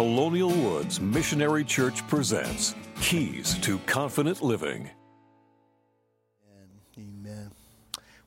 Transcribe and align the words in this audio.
Colonial 0.00 0.48
Woods 0.48 0.98
Missionary 0.98 1.62
Church 1.62 2.08
presents 2.08 2.74
Keys 3.02 3.58
to 3.58 3.78
Confident 3.80 4.40
Living. 4.40 4.88
Amen. 6.96 7.50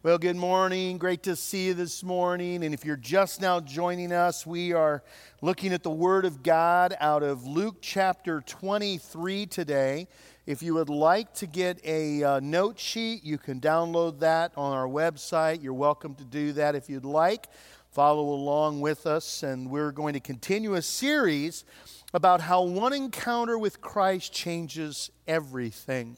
Well, 0.04 0.20
good 0.20 0.36
morning. 0.36 1.00
Great 1.00 1.24
to 1.24 1.36
see 1.36 1.66
you 1.66 1.74
this 1.74 2.04
morning. 2.04 2.64
And 2.64 2.76
if 2.76 2.86
you're 2.86 2.96
just 2.96 3.42
now 3.42 3.60
joining 3.60 4.12
us, 4.12 4.46
we 4.46 4.74
are 4.74 5.02
looking 5.42 5.74
at 5.74 5.82
the 5.82 5.90
Word 5.90 6.26
of 6.26 6.44
God 6.44 6.96
out 7.00 7.24
of 7.24 7.48
Luke 7.48 7.78
chapter 7.82 8.42
23 8.42 9.48
today. 9.48 10.08
If 10.46 10.62
you 10.62 10.76
would 10.76 10.90
like 10.90 11.34
to 11.36 11.48
get 11.48 11.84
a 11.84 12.24
uh, 12.24 12.40
note 12.40 12.78
sheet, 12.78 13.24
you 13.24 13.40
can 13.40 13.60
download 13.60 14.20
that 14.20 14.52
on 14.56 14.74
our 14.74 14.88
website. 14.88 15.64
You're 15.64 15.74
welcome 15.74 16.14
to 16.16 16.24
do 16.24 16.52
that 16.52 16.76
if 16.76 16.88
you'd 16.88 17.04
like 17.04 17.48
follow 17.94 18.30
along 18.30 18.82
with 18.82 19.06
us, 19.06 19.44
and 19.44 19.70
we're 19.70 19.92
going 19.92 20.16
to 20.16 20.20
continue 20.20 20.74
a 20.74 20.82
series 20.82 21.64
about 22.12 22.42
how 22.42 22.64
one 22.64 22.92
encounter 22.92 23.56
with 23.56 23.82
Christ 23.82 24.34
changes 24.34 25.12
everything. 25.28 26.18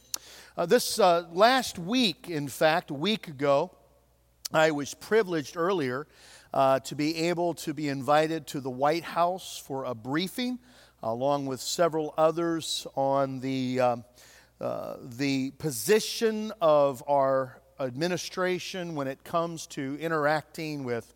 Uh, 0.55 0.65
this 0.65 0.99
uh, 0.99 1.25
last 1.33 1.77
week, 1.77 2.29
in 2.29 2.47
fact, 2.47 2.91
a 2.91 2.93
week 2.93 3.27
ago, 3.27 3.71
I 4.53 4.71
was 4.71 4.93
privileged 4.93 5.57
earlier 5.57 6.07
uh, 6.53 6.79
to 6.79 6.95
be 6.95 7.27
able 7.27 7.53
to 7.55 7.73
be 7.73 7.89
invited 7.89 8.47
to 8.47 8.61
the 8.61 8.69
White 8.69 9.03
House 9.03 9.61
for 9.67 9.83
a 9.83 9.93
briefing, 9.93 10.59
along 11.03 11.45
with 11.45 11.59
several 11.59 12.13
others, 12.17 12.87
on 12.95 13.41
the, 13.41 13.81
um, 13.81 14.05
uh, 14.61 14.95
the 15.01 15.51
position 15.57 16.53
of 16.61 17.03
our 17.05 17.59
administration 17.81 18.95
when 18.95 19.07
it 19.07 19.25
comes 19.25 19.67
to 19.67 19.97
interacting 19.99 20.85
with 20.85 21.13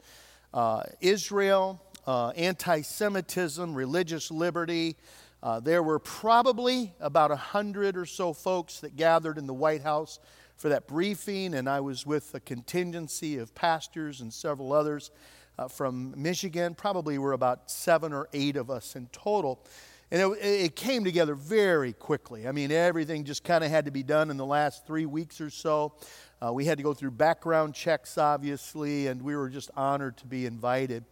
uh, 0.53 0.83
Israel, 1.01 1.81
uh, 2.07 2.29
anti 2.29 2.81
Semitism, 2.81 3.73
religious 3.73 4.31
liberty. 4.31 4.95
Uh, 5.41 5.59
there 5.59 5.81
were 5.81 5.99
probably 5.99 6.93
about 6.99 7.31
a 7.31 7.35
hundred 7.35 7.95
or 7.95 8.05
so 8.05 8.33
folks 8.33 8.79
that 8.81 8.95
gathered 8.95 9.37
in 9.37 9.47
the 9.47 9.53
White 9.53 9.81
House 9.81 10.19
for 10.57 10.69
that 10.69 10.87
briefing, 10.87 11.53
and 11.53 11.69
I 11.69 11.79
was 11.79 12.05
with 12.05 12.35
a 12.35 12.39
contingency 12.41 13.37
of 13.37 13.55
pastors 13.55 14.19
and 14.19 14.33
several 14.33 14.73
others 14.73 15.11
uh, 15.57 15.69
from 15.69 16.13
Michigan. 16.17 16.75
Probably 16.75 17.17
were 17.17 17.31
about 17.31 17.71
seven 17.71 18.11
or 18.11 18.27
eight 18.33 18.57
of 18.57 18.69
us 18.69 18.95
in 18.95 19.07
total. 19.13 19.63
And 20.11 20.33
it, 20.33 20.43
it 20.43 20.75
came 20.75 21.03
together 21.03 21.35
very 21.35 21.93
quickly. 21.93 22.47
I 22.47 22.51
mean, 22.51 22.71
everything 22.71 23.23
just 23.23 23.43
kind 23.43 23.63
of 23.63 23.69
had 23.69 23.85
to 23.85 23.91
be 23.91 24.03
done 24.03 24.29
in 24.31 24.37
the 24.37 24.45
last 24.45 24.85
three 24.87 25.05
weeks 25.05 25.39
or 25.39 25.49
so. 25.49 25.93
Uh, 26.41 26.53
we 26.53 26.63
had 26.63 26.77
to 26.77 26.83
go 26.83 26.93
through 26.93 27.11
background 27.11 27.73
checks, 27.73 28.17
obviously, 28.17 29.07
and 29.07 29.21
we 29.21 29.35
were 29.35 29.49
just 29.49 29.69
honored 29.75 30.15
to 30.15 30.25
be 30.25 30.45
invited. 30.45 31.03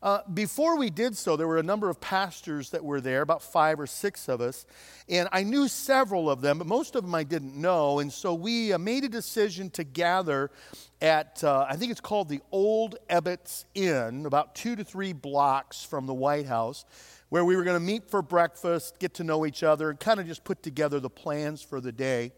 Uh, 0.00 0.20
before 0.32 0.76
we 0.76 0.90
did 0.90 1.16
so, 1.16 1.36
there 1.36 1.48
were 1.48 1.58
a 1.58 1.62
number 1.62 1.90
of 1.90 2.00
pastors 2.00 2.70
that 2.70 2.84
were 2.84 3.00
there, 3.00 3.22
about 3.22 3.42
five 3.42 3.80
or 3.80 3.86
six 3.86 4.28
of 4.28 4.40
us, 4.40 4.64
and 5.08 5.28
I 5.32 5.42
knew 5.42 5.66
several 5.66 6.30
of 6.30 6.40
them, 6.40 6.58
but 6.58 6.68
most 6.68 6.94
of 6.94 7.02
them 7.02 7.14
I 7.16 7.24
didn't 7.24 7.56
know. 7.56 7.98
And 7.98 8.12
so 8.12 8.32
we 8.34 8.72
uh, 8.72 8.78
made 8.78 9.02
a 9.02 9.08
decision 9.08 9.70
to 9.70 9.82
gather 9.82 10.52
at, 11.00 11.42
uh, 11.42 11.66
I 11.68 11.74
think 11.74 11.90
it's 11.90 12.00
called 12.00 12.28
the 12.28 12.40
Old 12.52 12.96
Ebbets 13.10 13.64
Inn, 13.74 14.24
about 14.24 14.54
two 14.54 14.76
to 14.76 14.84
three 14.84 15.12
blocks 15.12 15.82
from 15.82 16.06
the 16.06 16.14
White 16.14 16.46
House 16.46 16.84
where 17.28 17.44
we 17.44 17.56
were 17.56 17.64
going 17.64 17.76
to 17.78 17.84
meet 17.84 18.08
for 18.08 18.22
breakfast, 18.22 19.00
get 19.00 19.14
to 19.14 19.24
know 19.24 19.44
each 19.46 19.62
other, 19.62 19.90
and 19.90 19.98
kind 19.98 20.20
of 20.20 20.26
just 20.26 20.44
put 20.44 20.62
together 20.62 21.00
the 21.00 21.10
plans 21.10 21.60
for 21.60 21.80
the 21.80 21.90
day. 21.90 22.30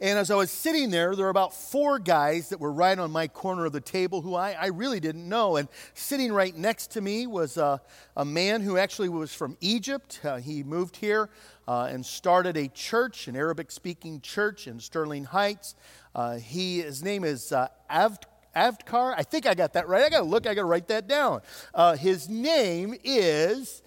And 0.00 0.18
as 0.18 0.30
I 0.30 0.36
was 0.36 0.50
sitting 0.50 0.90
there, 0.90 1.16
there 1.16 1.24
were 1.24 1.30
about 1.30 1.52
four 1.52 1.98
guys 1.98 2.50
that 2.50 2.60
were 2.60 2.72
right 2.72 2.98
on 2.98 3.10
my 3.10 3.26
corner 3.26 3.66
of 3.66 3.72
the 3.72 3.80
table 3.80 4.22
who 4.22 4.34
I, 4.34 4.52
I 4.52 4.66
really 4.66 5.00
didn't 5.00 5.28
know. 5.28 5.56
And 5.56 5.68
sitting 5.94 6.32
right 6.32 6.56
next 6.56 6.92
to 6.92 7.00
me 7.00 7.26
was 7.26 7.56
a, 7.56 7.80
a 8.16 8.24
man 8.24 8.60
who 8.62 8.78
actually 8.78 9.08
was 9.08 9.34
from 9.34 9.56
Egypt. 9.60 10.20
Uh, 10.22 10.36
he 10.36 10.62
moved 10.62 10.96
here 10.96 11.30
uh, 11.66 11.88
and 11.90 12.06
started 12.06 12.56
a 12.56 12.68
church, 12.68 13.26
an 13.26 13.34
Arabic 13.34 13.70
speaking 13.70 14.20
church 14.20 14.68
in 14.68 14.78
Sterling 14.78 15.24
Heights. 15.24 15.74
Uh, 16.14 16.36
he, 16.36 16.80
his 16.80 17.02
name 17.02 17.24
is 17.24 17.52
uh, 17.52 17.68
Avd. 17.90 18.22
Avdkar. 18.56 19.14
I 19.16 19.22
think 19.22 19.46
I 19.46 19.54
got 19.54 19.74
that 19.74 19.86
right. 19.88 20.02
I 20.02 20.08
got 20.08 20.18
to 20.18 20.24
look, 20.24 20.46
I 20.46 20.54
got 20.54 20.62
to 20.62 20.66
write 20.66 20.88
that 20.88 21.06
down. 21.06 21.42
Uh, 21.72 21.94
his 21.96 22.28
name 22.28 22.94
is 23.04 23.82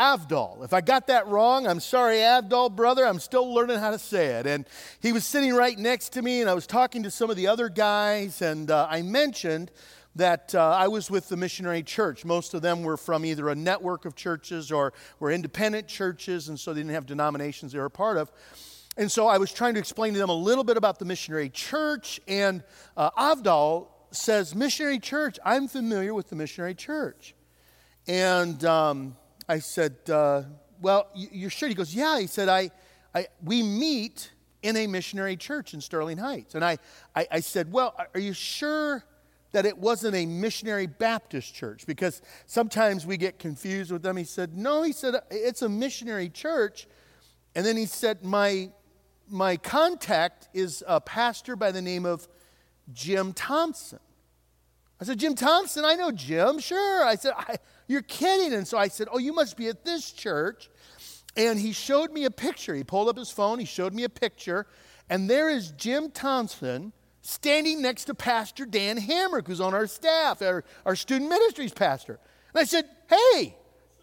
Avdol. 0.00 0.64
If 0.64 0.72
I 0.72 0.80
got 0.80 1.08
that 1.08 1.26
wrong, 1.26 1.66
I'm 1.66 1.78
sorry, 1.78 2.16
Avdol, 2.16 2.74
brother. 2.74 3.06
I'm 3.06 3.20
still 3.20 3.52
learning 3.52 3.80
how 3.80 3.90
to 3.90 3.98
say 3.98 4.28
it. 4.28 4.46
And 4.46 4.66
he 5.00 5.12
was 5.12 5.26
sitting 5.26 5.52
right 5.52 5.78
next 5.78 6.14
to 6.14 6.22
me, 6.22 6.40
and 6.40 6.48
I 6.48 6.54
was 6.54 6.66
talking 6.66 7.02
to 7.02 7.10
some 7.10 7.28
of 7.28 7.36
the 7.36 7.48
other 7.48 7.68
guys, 7.68 8.40
and 8.40 8.70
uh, 8.70 8.88
I 8.88 9.02
mentioned 9.02 9.70
that 10.16 10.54
uh, 10.54 10.70
I 10.70 10.88
was 10.88 11.10
with 11.10 11.28
the 11.28 11.36
missionary 11.36 11.82
church. 11.82 12.24
Most 12.24 12.54
of 12.54 12.62
them 12.62 12.82
were 12.82 12.96
from 12.96 13.26
either 13.26 13.50
a 13.50 13.54
network 13.54 14.06
of 14.06 14.16
churches 14.16 14.72
or 14.72 14.94
were 15.18 15.30
independent 15.30 15.86
churches, 15.86 16.48
and 16.48 16.58
so 16.58 16.72
they 16.72 16.80
didn't 16.80 16.94
have 16.94 17.04
denominations 17.04 17.72
they 17.72 17.78
were 17.78 17.84
a 17.84 17.90
part 17.90 18.16
of. 18.16 18.32
And 18.96 19.12
so 19.12 19.28
I 19.28 19.36
was 19.36 19.52
trying 19.52 19.74
to 19.74 19.80
explain 19.80 20.14
to 20.14 20.18
them 20.18 20.30
a 20.30 20.34
little 20.34 20.64
bit 20.64 20.78
about 20.78 20.98
the 20.98 21.04
missionary 21.04 21.50
church, 21.50 22.22
and 22.26 22.64
uh, 22.96 23.10
Avdol 23.10 23.88
says, 24.12 24.54
Missionary 24.54 24.98
church, 24.98 25.38
I'm 25.44 25.68
familiar 25.68 26.14
with 26.14 26.30
the 26.30 26.36
missionary 26.36 26.74
church. 26.74 27.34
And 28.06 28.64
um, 28.64 29.16
I 29.50 29.58
said, 29.58 29.96
uh, 30.08 30.42
Well, 30.80 31.08
you're 31.14 31.50
sure? 31.50 31.68
He 31.68 31.74
goes, 31.74 31.92
Yeah. 31.92 32.20
He 32.20 32.28
said, 32.28 32.48
I, 32.48 32.70
I, 33.14 33.26
We 33.44 33.62
meet 33.64 34.30
in 34.62 34.76
a 34.76 34.86
missionary 34.86 35.36
church 35.36 35.74
in 35.74 35.80
Sterling 35.80 36.18
Heights. 36.18 36.54
And 36.54 36.64
I, 36.64 36.78
I, 37.16 37.26
I 37.32 37.40
said, 37.40 37.72
Well, 37.72 37.96
are 38.14 38.20
you 38.20 38.32
sure 38.32 39.04
that 39.52 39.66
it 39.66 39.76
wasn't 39.76 40.14
a 40.14 40.24
missionary 40.24 40.86
Baptist 40.86 41.52
church? 41.52 41.84
Because 41.84 42.22
sometimes 42.46 43.04
we 43.04 43.16
get 43.16 43.40
confused 43.40 43.90
with 43.90 44.02
them. 44.02 44.16
He 44.16 44.24
said, 44.24 44.56
No. 44.56 44.84
He 44.84 44.92
said, 44.92 45.16
It's 45.30 45.62
a 45.62 45.68
missionary 45.68 46.28
church. 46.28 46.86
And 47.56 47.66
then 47.66 47.76
he 47.76 47.86
said, 47.86 48.24
My, 48.24 48.70
my 49.28 49.56
contact 49.56 50.48
is 50.54 50.84
a 50.86 51.00
pastor 51.00 51.56
by 51.56 51.72
the 51.72 51.82
name 51.82 52.06
of 52.06 52.28
Jim 52.92 53.32
Thompson. 53.32 53.98
I 55.00 55.04
said, 55.04 55.18
Jim 55.18 55.34
Thompson, 55.34 55.84
I 55.84 55.94
know 55.94 56.12
Jim, 56.12 56.58
sure. 56.58 57.04
I 57.04 57.14
said, 57.14 57.32
I, 57.36 57.56
You're 57.90 58.02
kidding. 58.02 58.54
And 58.54 58.68
so 58.68 58.78
I 58.78 58.86
said, 58.86 59.08
Oh, 59.10 59.18
you 59.18 59.32
must 59.32 59.56
be 59.56 59.66
at 59.66 59.84
this 59.84 60.12
church. 60.12 60.70
And 61.36 61.58
he 61.58 61.72
showed 61.72 62.12
me 62.12 62.24
a 62.24 62.30
picture. 62.30 62.72
He 62.72 62.84
pulled 62.84 63.08
up 63.08 63.18
his 63.18 63.32
phone, 63.32 63.58
he 63.58 63.64
showed 63.64 63.92
me 63.92 64.04
a 64.04 64.08
picture, 64.08 64.68
and 65.08 65.28
there 65.28 65.50
is 65.50 65.72
Jim 65.72 66.12
Thompson 66.12 66.92
standing 67.20 67.82
next 67.82 68.04
to 68.04 68.14
Pastor 68.14 68.64
Dan 68.64 68.96
Hamrick, 68.96 69.48
who's 69.48 69.60
on 69.60 69.74
our 69.74 69.88
staff, 69.88 70.40
our, 70.40 70.62
our 70.86 70.94
student 70.94 71.30
ministries 71.30 71.72
pastor. 71.72 72.20
And 72.54 72.60
I 72.60 72.64
said, 72.64 72.84
Hey, 73.08 73.56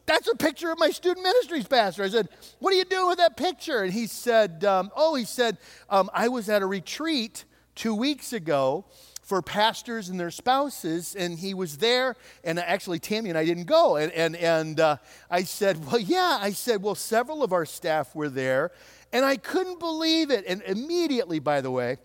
that's 0.05 0.27
a 0.27 0.35
picture 0.35 0.69
of 0.69 0.77
my 0.79 0.89
student 0.89 1.23
ministries 1.23 1.65
pastor. 1.65 2.03
I 2.03 2.09
said, 2.09 2.27
What 2.59 2.73
are 2.73 2.77
you 2.77 2.83
doing 2.83 3.07
with 3.07 3.19
that 3.19 3.37
picture? 3.37 3.83
And 3.83 3.93
he 3.93 4.07
said, 4.07 4.65
um, 4.65 4.91
Oh, 4.97 5.15
he 5.15 5.23
said, 5.23 5.59
um, 5.89 6.09
I 6.13 6.27
was 6.27 6.49
at 6.49 6.61
a 6.61 6.65
retreat 6.65 7.45
two 7.73 7.95
weeks 7.95 8.33
ago 8.33 8.83
for 9.27 9.41
pastors 9.41 10.07
and 10.07 10.17
their 10.17 10.31
spouses, 10.31 11.13
and 11.13 11.37
he 11.37 11.53
was 11.53 11.79
there. 11.79 12.15
And 12.45 12.57
actually, 12.59 12.97
Tammy 12.97 13.27
and 13.27 13.37
I 13.37 13.43
didn't 13.43 13.65
go. 13.65 13.97
And, 13.97 14.09
and, 14.13 14.37
and 14.37 14.79
uh, 14.79 14.97
I 15.29 15.43
said, 15.43 15.85
Well, 15.85 15.99
yeah. 15.99 16.39
I 16.41 16.51
said, 16.51 16.81
Well, 16.81 16.95
several 16.95 17.43
of 17.43 17.51
our 17.51 17.65
staff 17.65 18.15
were 18.15 18.29
there. 18.29 18.71
And 19.11 19.25
I 19.25 19.35
couldn't 19.35 19.79
believe 19.79 20.31
it. 20.31 20.45
And 20.47 20.61
immediately, 20.61 21.39
by 21.39 21.59
the 21.59 21.69
way, 21.69 21.97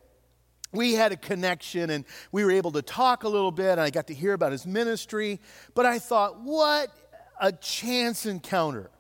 we 0.73 0.95
had 0.95 1.13
a 1.13 1.17
connection 1.17 1.91
and 1.91 2.05
we 2.33 2.45
were 2.45 2.51
able 2.51 2.73
to 2.73 2.83
talk 2.83 3.23
a 3.23 3.29
little 3.29 3.53
bit. 3.53 3.71
And 3.71 3.81
I 3.81 3.91
got 3.91 4.09
to 4.09 4.15
hear 4.15 4.33
about 4.33 4.51
his 4.51 4.67
ministry. 4.67 5.39
But 5.75 5.87
I 5.87 6.01
thought, 6.01 6.41
What 6.41 6.91
a 7.41 7.53
chance 7.53 8.27
encounter. 8.27 8.91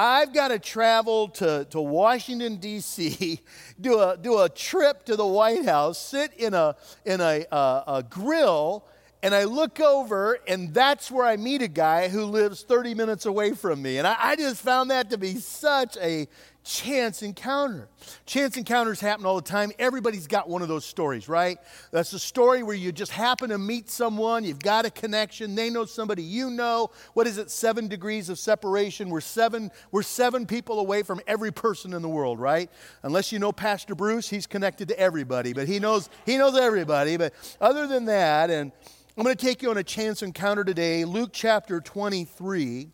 I've 0.00 0.32
got 0.32 0.48
to 0.48 0.60
travel 0.60 1.26
to, 1.30 1.66
to 1.70 1.80
Washington, 1.80 2.58
D.C., 2.58 3.40
do 3.80 3.98
a, 3.98 4.16
do 4.16 4.38
a 4.38 4.48
trip 4.48 5.04
to 5.06 5.16
the 5.16 5.26
White 5.26 5.64
House, 5.64 5.98
sit 5.98 6.32
in 6.34 6.54
a, 6.54 6.76
in 7.04 7.20
a, 7.20 7.44
uh, 7.50 7.82
a 7.88 8.02
grill, 8.04 8.84
and 9.24 9.34
I 9.34 9.42
look 9.42 9.80
over, 9.80 10.38
and 10.46 10.72
that's 10.72 11.10
where 11.10 11.26
I 11.26 11.36
meet 11.36 11.62
a 11.62 11.68
guy 11.68 12.08
who 12.08 12.26
lives 12.26 12.62
30 12.62 12.94
minutes 12.94 13.26
away 13.26 13.54
from 13.54 13.82
me. 13.82 13.98
And 13.98 14.06
I, 14.06 14.16
I 14.16 14.36
just 14.36 14.62
found 14.62 14.92
that 14.92 15.10
to 15.10 15.18
be 15.18 15.34
such 15.34 15.96
a 15.96 16.28
chance 16.64 17.22
encounter. 17.22 17.88
Chance 18.26 18.56
encounters 18.56 19.00
happen 19.00 19.24
all 19.24 19.36
the 19.36 19.42
time. 19.42 19.72
Everybody's 19.78 20.26
got 20.26 20.48
one 20.48 20.60
of 20.62 20.68
those 20.68 20.84
stories, 20.84 21.28
right? 21.28 21.58
That's 21.90 22.12
a 22.12 22.18
story 22.18 22.62
where 22.62 22.76
you 22.76 22.92
just 22.92 23.12
happen 23.12 23.50
to 23.50 23.58
meet 23.58 23.88
someone, 23.88 24.44
you've 24.44 24.58
got 24.58 24.84
a 24.84 24.90
connection, 24.90 25.54
they 25.54 25.70
know 25.70 25.84
somebody 25.84 26.22
you 26.22 26.50
know. 26.50 26.90
What 27.14 27.26
is 27.26 27.38
it? 27.38 27.50
7 27.50 27.88
degrees 27.88 28.28
of 28.28 28.38
separation. 28.38 29.08
We're 29.08 29.20
7 29.20 29.70
we're 29.92 30.02
7 30.02 30.46
people 30.46 30.80
away 30.80 31.02
from 31.02 31.20
every 31.26 31.52
person 31.52 31.94
in 31.94 32.02
the 32.02 32.08
world, 32.08 32.38
right? 32.38 32.70
Unless 33.02 33.32
you 33.32 33.38
know 33.38 33.52
Pastor 33.52 33.94
Bruce, 33.94 34.28
he's 34.28 34.46
connected 34.46 34.88
to 34.88 34.98
everybody, 34.98 35.52
but 35.52 35.68
he 35.68 35.78
knows 35.78 36.10
he 36.26 36.36
knows 36.36 36.56
everybody, 36.56 37.16
but 37.16 37.32
other 37.60 37.86
than 37.86 38.04
that 38.06 38.50
and 38.50 38.72
I'm 39.16 39.24
going 39.24 39.36
to 39.36 39.46
take 39.46 39.62
you 39.62 39.70
on 39.70 39.78
a 39.78 39.82
chance 39.82 40.22
encounter 40.22 40.62
today, 40.62 41.04
Luke 41.04 41.30
chapter 41.32 41.80
23. 41.80 42.88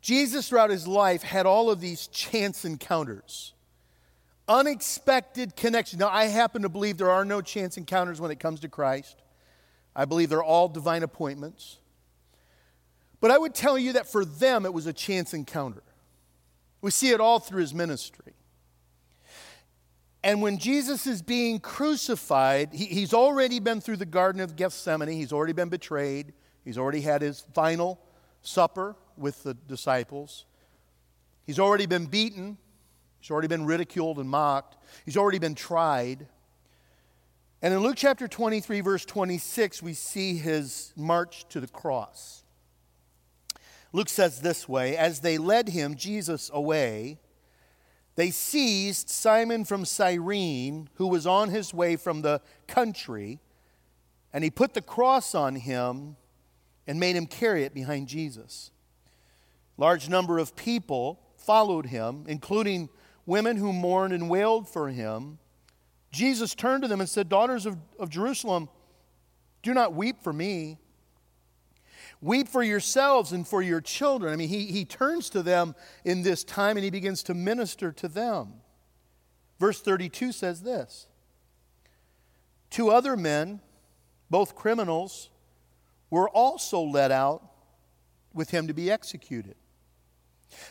Jesus, 0.00 0.48
throughout 0.48 0.70
his 0.70 0.86
life, 0.86 1.22
had 1.22 1.46
all 1.46 1.70
of 1.70 1.80
these 1.80 2.06
chance 2.06 2.64
encounters, 2.64 3.52
unexpected 4.48 5.56
connections. 5.56 6.00
Now, 6.00 6.08
I 6.08 6.24
happen 6.26 6.62
to 6.62 6.68
believe 6.68 6.96
there 6.96 7.10
are 7.10 7.24
no 7.24 7.40
chance 7.40 7.76
encounters 7.76 8.20
when 8.20 8.30
it 8.30 8.40
comes 8.40 8.60
to 8.60 8.68
Christ. 8.68 9.22
I 9.94 10.04
believe 10.06 10.28
they're 10.28 10.42
all 10.42 10.68
divine 10.68 11.02
appointments. 11.02 11.78
But 13.20 13.30
I 13.30 13.38
would 13.38 13.54
tell 13.54 13.78
you 13.78 13.94
that 13.94 14.10
for 14.10 14.24
them 14.24 14.64
it 14.64 14.72
was 14.72 14.86
a 14.86 14.92
chance 14.92 15.34
encounter. 15.34 15.82
We 16.80 16.90
see 16.90 17.10
it 17.10 17.20
all 17.20 17.38
through 17.38 17.60
his 17.60 17.74
ministry. 17.74 18.32
And 20.22 20.42
when 20.42 20.58
Jesus 20.58 21.06
is 21.06 21.22
being 21.22 21.60
crucified, 21.60 22.70
he, 22.72 22.86
he's 22.86 23.14
already 23.14 23.58
been 23.58 23.80
through 23.80 23.96
the 23.96 24.06
Garden 24.06 24.40
of 24.40 24.56
Gethsemane, 24.56 25.08
he's 25.08 25.32
already 25.32 25.52
been 25.52 25.68
betrayed, 25.68 26.32
he's 26.64 26.76
already 26.78 27.00
had 27.00 27.22
his 27.22 27.44
final 27.54 28.00
supper 28.42 28.96
with 29.20 29.42
the 29.42 29.54
disciples, 29.54 30.46
he's 31.44 31.58
already 31.58 31.86
been 31.86 32.06
beaten, 32.06 32.58
he's 33.20 33.30
already 33.30 33.48
been 33.48 33.66
ridiculed 33.66 34.18
and 34.18 34.28
mocked, 34.28 34.76
he's 35.04 35.16
already 35.16 35.38
been 35.38 35.54
tried. 35.54 36.26
And 37.62 37.74
in 37.74 37.80
Luke 37.80 37.96
chapter 37.96 38.26
23, 38.26 38.80
verse 38.80 39.04
26, 39.04 39.82
we 39.82 39.92
see 39.92 40.36
his 40.36 40.92
march 40.96 41.46
to 41.50 41.60
the 41.60 41.68
cross. 41.68 42.42
Luke 43.92 44.08
says 44.08 44.40
this 44.40 44.68
way 44.68 44.96
As 44.96 45.20
they 45.20 45.38
led 45.38 45.68
him, 45.68 45.94
Jesus, 45.94 46.50
away, 46.52 47.18
they 48.16 48.30
seized 48.30 49.08
Simon 49.08 49.64
from 49.64 49.84
Cyrene, 49.84 50.88
who 50.94 51.06
was 51.06 51.26
on 51.26 51.48
his 51.48 51.72
way 51.72 51.96
from 51.96 52.22
the 52.22 52.40
country, 52.66 53.40
and 54.32 54.44
he 54.44 54.50
put 54.50 54.74
the 54.74 54.82
cross 54.82 55.34
on 55.34 55.56
him 55.56 56.16
and 56.86 57.00
made 57.00 57.16
him 57.16 57.26
carry 57.26 57.64
it 57.64 57.74
behind 57.74 58.08
Jesus. 58.08 58.70
Large 59.80 60.08
number 60.08 60.38
of 60.38 60.54
people 60.54 61.20
followed 61.36 61.86
him, 61.86 62.24
including 62.28 62.88
women 63.26 63.56
who 63.56 63.72
mourned 63.72 64.12
and 64.12 64.30
wailed 64.30 64.68
for 64.68 64.90
him. 64.90 65.38
Jesus 66.12 66.54
turned 66.54 66.82
to 66.82 66.88
them 66.88 67.00
and 67.00 67.08
said, 67.08 67.28
Daughters 67.28 67.66
of, 67.66 67.76
of 67.98 68.10
Jerusalem, 68.10 68.68
do 69.64 69.74
not 69.74 69.92
weep 69.92 70.22
for 70.22 70.32
me 70.32 70.78
Weep 72.22 72.48
for 72.48 72.62
yourselves 72.62 73.32
and 73.32 73.48
for 73.48 73.62
your 73.62 73.80
children. 73.80 74.32
I 74.32 74.36
mean, 74.36 74.48
he, 74.48 74.66
he 74.66 74.84
turns 74.84 75.30
to 75.30 75.42
them 75.42 75.74
in 76.04 76.22
this 76.22 76.44
time 76.44 76.76
and 76.76 76.84
he 76.84 76.90
begins 76.90 77.22
to 77.24 77.34
minister 77.34 77.92
to 77.92 78.08
them. 78.08 78.54
Verse 79.58 79.80
32 79.80 80.32
says 80.32 80.62
this 80.62 81.06
Two 82.68 82.90
other 82.90 83.16
men, 83.16 83.60
both 84.28 84.54
criminals, 84.54 85.30
were 86.10 86.28
also 86.28 86.80
led 86.80 87.10
out 87.10 87.42
with 88.34 88.50
him 88.50 88.66
to 88.66 88.74
be 88.74 88.90
executed. 88.90 89.54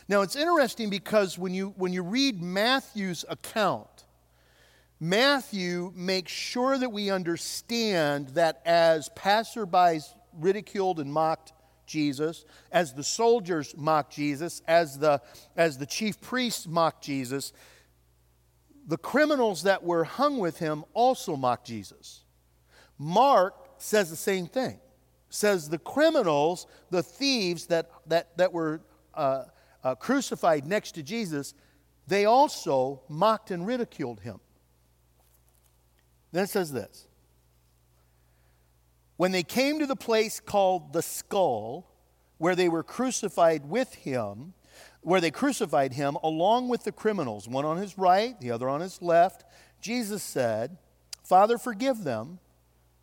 Now, 0.08 0.22
it's 0.22 0.36
interesting 0.36 0.90
because 0.90 1.38
when 1.38 1.54
you, 1.54 1.74
when 1.76 1.92
you 1.92 2.02
read 2.02 2.42
Matthew's 2.42 3.24
account, 3.28 4.04
Matthew 5.00 5.92
makes 5.96 6.30
sure 6.30 6.76
that 6.76 6.92
we 6.92 7.10
understand 7.10 8.28
that 8.30 8.60
as 8.66 9.08
passerbys 9.16 10.04
ridiculed 10.38 11.00
and 11.00 11.12
mocked 11.12 11.52
Jesus, 11.86 12.44
as 12.70 12.92
the 12.94 13.02
soldiers 13.02 13.74
mocked 13.76 14.12
Jesus, 14.14 14.62
as 14.68 14.98
the, 14.98 15.22
as 15.56 15.78
the 15.78 15.86
chief 15.86 16.20
priests 16.20 16.66
mocked 16.66 17.02
Jesus, 17.02 17.52
the 18.86 18.98
criminals 18.98 19.62
that 19.62 19.82
were 19.82 20.04
hung 20.04 20.38
with 20.38 20.58
him 20.58 20.84
also 20.92 21.34
mocked 21.34 21.66
Jesus. 21.66 22.22
Mark 22.98 23.54
says 23.78 24.10
the 24.10 24.16
same 24.16 24.46
thing. 24.46 24.78
Says 25.30 25.68
the 25.68 25.78
criminals, 25.78 26.66
the 26.90 27.02
thieves 27.02 27.66
that, 27.66 27.90
that, 28.06 28.36
that 28.36 28.52
were 28.52 28.82
uh, 29.14 29.44
uh, 29.82 29.94
crucified 29.94 30.66
next 30.66 30.92
to 30.92 31.02
Jesus, 31.02 31.54
they 32.06 32.24
also 32.24 33.02
mocked 33.08 33.50
and 33.50 33.66
ridiculed 33.66 34.20
him. 34.20 34.40
Then 36.32 36.44
it 36.44 36.50
says 36.50 36.72
this 36.72 37.06
when 39.16 39.32
they 39.32 39.42
came 39.42 39.78
to 39.78 39.86
the 39.86 39.96
place 39.96 40.40
called 40.40 40.92
the 40.92 41.02
skull, 41.02 41.90
where 42.38 42.56
they 42.56 42.70
were 42.70 42.82
crucified 42.82 43.68
with 43.68 43.92
him, 43.94 44.54
where 45.02 45.20
they 45.20 45.30
crucified 45.30 45.92
him 45.92 46.16
along 46.22 46.68
with 46.68 46.84
the 46.84 46.92
criminals, 46.92 47.46
one 47.46 47.64
on 47.66 47.76
his 47.76 47.98
right, 47.98 48.40
the 48.40 48.50
other 48.50 48.68
on 48.68 48.80
his 48.80 49.02
left, 49.02 49.44
Jesus 49.80 50.22
said, 50.22 50.78
Father, 51.22 51.58
forgive 51.58 52.02
them, 52.02 52.38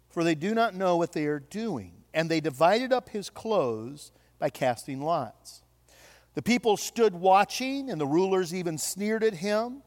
for 0.09 0.23
they 0.23 0.35
do 0.35 0.55
not 0.55 0.73
know 0.73 0.97
what 0.97 1.13
they 1.13 1.25
are 1.25 1.39
doing. 1.39 1.93
And 2.13 2.31
they 2.31 2.39
divided 2.39 2.91
up 2.91 3.09
his 3.09 3.29
clothes 3.29 4.11
by 4.39 4.49
casting 4.49 5.01
lots. 5.01 5.61
The 6.37 6.43
people 6.43 6.77
stood 6.77 7.15
watching, 7.15 7.89
and 7.89 7.99
the 7.99 8.05
rulers 8.05 8.53
even 8.53 8.77
sneered 8.77 9.23
at 9.23 9.33
him. 9.33 9.81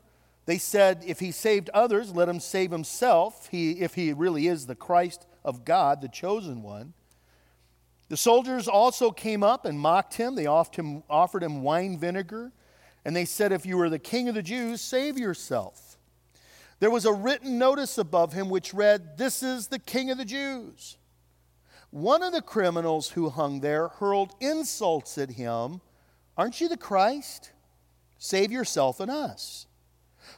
They 0.47 0.59
said, 0.59 1.05
If 1.07 1.21
he 1.21 1.31
saved 1.31 1.71
others, 1.73 2.13
let 2.13 2.29
him 2.29 2.41
save 2.41 2.73
himself, 2.73 3.47
he, 3.53 3.79
if 3.79 3.95
he 3.95 4.13
really 4.13 4.49
is 4.49 4.67
the 4.67 4.75
Christ 4.75 5.29
of 5.45 5.65
God, 5.65 6.01
the 6.01 6.09
chosen 6.09 6.65
one. 6.65 6.93
The 8.09 8.17
soldiers 8.17 8.67
also 8.67 9.13
came 9.13 9.45
up 9.45 9.65
and 9.65 9.79
mocked 9.79 10.15
him. 10.15 10.35
They 10.35 10.47
offered 10.47 11.45
him 11.45 11.63
wine 11.63 11.97
vinegar, 11.97 12.51
and 13.05 13.15
they 13.15 13.27
said, 13.27 13.53
If 13.53 13.65
you 13.65 13.81
are 13.81 13.89
the 13.89 14.01
king 14.01 14.29
of 14.29 14.35
the 14.35 14.43
Jews, 14.43 14.81
save 14.81 15.17
yourself. 15.17 15.99
There 16.81 16.91
was 16.91 17.05
a 17.05 17.13
written 17.13 17.59
notice 17.59 17.97
above 17.97 18.33
him 18.33 18.51
which 18.51 18.75
read, 18.75 19.19
This 19.19 19.45
is 19.45 19.69
the 19.69 19.79
king 19.79 20.11
of 20.11 20.19
the 20.19 20.25
Jews. 20.25 20.99
One 21.91 22.25
of 22.25 22.33
the 22.33 22.43
criminals 22.43 23.11
who 23.11 23.29
hung 23.29 23.61
there 23.61 23.87
hurled 23.87 24.35
insults 24.41 25.17
at 25.17 25.31
him. 25.31 25.81
Aren't 26.41 26.59
you 26.59 26.71
the 26.71 26.79
Christ? 26.79 27.53
Save 28.17 28.51
yourself 28.51 28.99
and 28.99 29.11
us. 29.11 29.67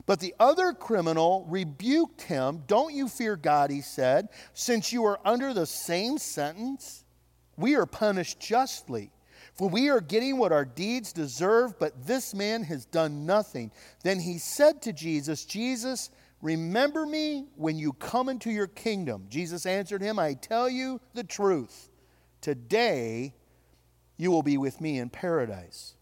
But 0.05 0.19
the 0.19 0.35
other 0.41 0.73
criminal 0.73 1.47
rebuked 1.49 2.23
him. 2.23 2.65
Don't 2.67 2.93
you 2.93 3.07
fear 3.07 3.37
God, 3.37 3.71
he 3.71 3.83
said, 3.83 4.27
since 4.53 4.93
you 4.93 5.05
are 5.05 5.21
under 5.25 5.55
the 5.55 5.65
same 5.65 6.19
sentence? 6.19 7.05
We 7.57 7.77
are 7.77 7.87
punished 7.87 8.41
justly. 8.41 9.13
For 9.55 9.69
we 9.69 9.91
are 9.91 10.01
getting 10.01 10.39
what 10.39 10.51
our 10.51 10.65
deeds 10.65 11.13
deserve, 11.13 11.79
but 11.79 12.05
this 12.05 12.35
man 12.35 12.65
has 12.65 12.85
done 12.85 13.25
nothing. 13.25 13.71
Then 14.03 14.19
he 14.19 14.39
said 14.39 14.83
to 14.83 14.93
Jesus, 14.93 15.45
Jesus, 15.45 16.11
remember 16.41 17.07
me 17.07 17.47
when 17.55 17.79
you 17.79 17.93
come 17.93 18.29
into 18.29 18.51
your 18.51 18.67
kingdom. 18.67 19.27
Jesus 19.29 19.67
answered 19.67 20.03
him, 20.03 20.19
I 20.19 20.35
tell 20.35 20.69
you 20.69 21.01
the 21.15 21.23
truth. 21.23 21.91
Today 22.41 23.35
you 24.23 24.31
will 24.31 24.45
be 24.45 24.57
with 24.57 24.81
me 24.81 24.99
in 24.99 25.11
paradise. 25.11 25.95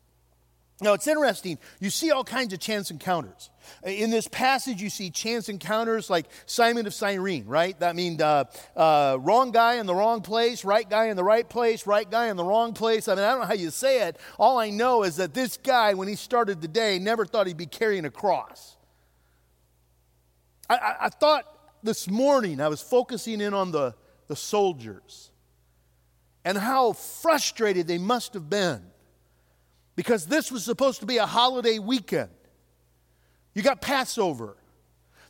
Now, 0.82 0.94
it's 0.94 1.06
interesting. 1.06 1.58
You 1.78 1.90
see 1.90 2.10
all 2.10 2.24
kinds 2.24 2.52
of 2.52 2.58
chance 2.58 2.90
encounters. 2.90 3.50
In 3.82 4.10
this 4.10 4.28
passage, 4.28 4.80
you 4.80 4.88
see 4.88 5.10
chance 5.10 5.48
encounters 5.48 6.08
like 6.08 6.26
Simon 6.46 6.86
of 6.86 6.94
Cyrene, 6.94 7.46
right? 7.46 7.78
That 7.80 7.96
means 7.96 8.20
uh, 8.20 8.44
uh, 8.76 9.18
wrong 9.20 9.52
guy 9.52 9.74
in 9.74 9.86
the 9.86 9.94
wrong 9.94 10.22
place, 10.22 10.64
right 10.64 10.88
guy 10.88 11.06
in 11.06 11.16
the 11.16 11.24
right 11.24 11.48
place, 11.48 11.86
right 11.86 12.10
guy 12.10 12.28
in 12.28 12.36
the 12.36 12.44
wrong 12.44 12.72
place. 12.72 13.08
I 13.08 13.14
mean, 13.14 13.24
I 13.24 13.30
don't 13.30 13.40
know 13.40 13.46
how 13.46 13.54
you 13.54 13.70
say 13.70 14.08
it. 14.08 14.18
All 14.38 14.58
I 14.58 14.70
know 14.70 15.02
is 15.02 15.16
that 15.16 15.34
this 15.34 15.58
guy, 15.58 15.94
when 15.94 16.08
he 16.08 16.16
started 16.16 16.60
the 16.60 16.68
day, 16.68 16.98
never 16.98 17.26
thought 17.26 17.46
he'd 17.46 17.56
be 17.56 17.66
carrying 17.66 18.04
a 18.06 18.10
cross. 18.10 18.76
I, 20.68 20.76
I, 20.76 20.96
I 21.02 21.08
thought 21.08 21.44
this 21.82 22.08
morning 22.08 22.60
I 22.60 22.68
was 22.68 22.80
focusing 22.82 23.40
in 23.40 23.52
on 23.54 23.70
the, 23.70 23.94
the 24.28 24.36
soldiers 24.36 25.29
and 26.50 26.58
how 26.58 26.92
frustrated 26.92 27.86
they 27.86 27.96
must 27.96 28.34
have 28.34 28.50
been 28.50 28.82
because 29.94 30.26
this 30.26 30.50
was 30.50 30.64
supposed 30.64 30.98
to 30.98 31.06
be 31.06 31.18
a 31.18 31.24
holiday 31.24 31.78
weekend. 31.78 32.30
You 33.54 33.62
got 33.62 33.80
Passover. 33.80 34.56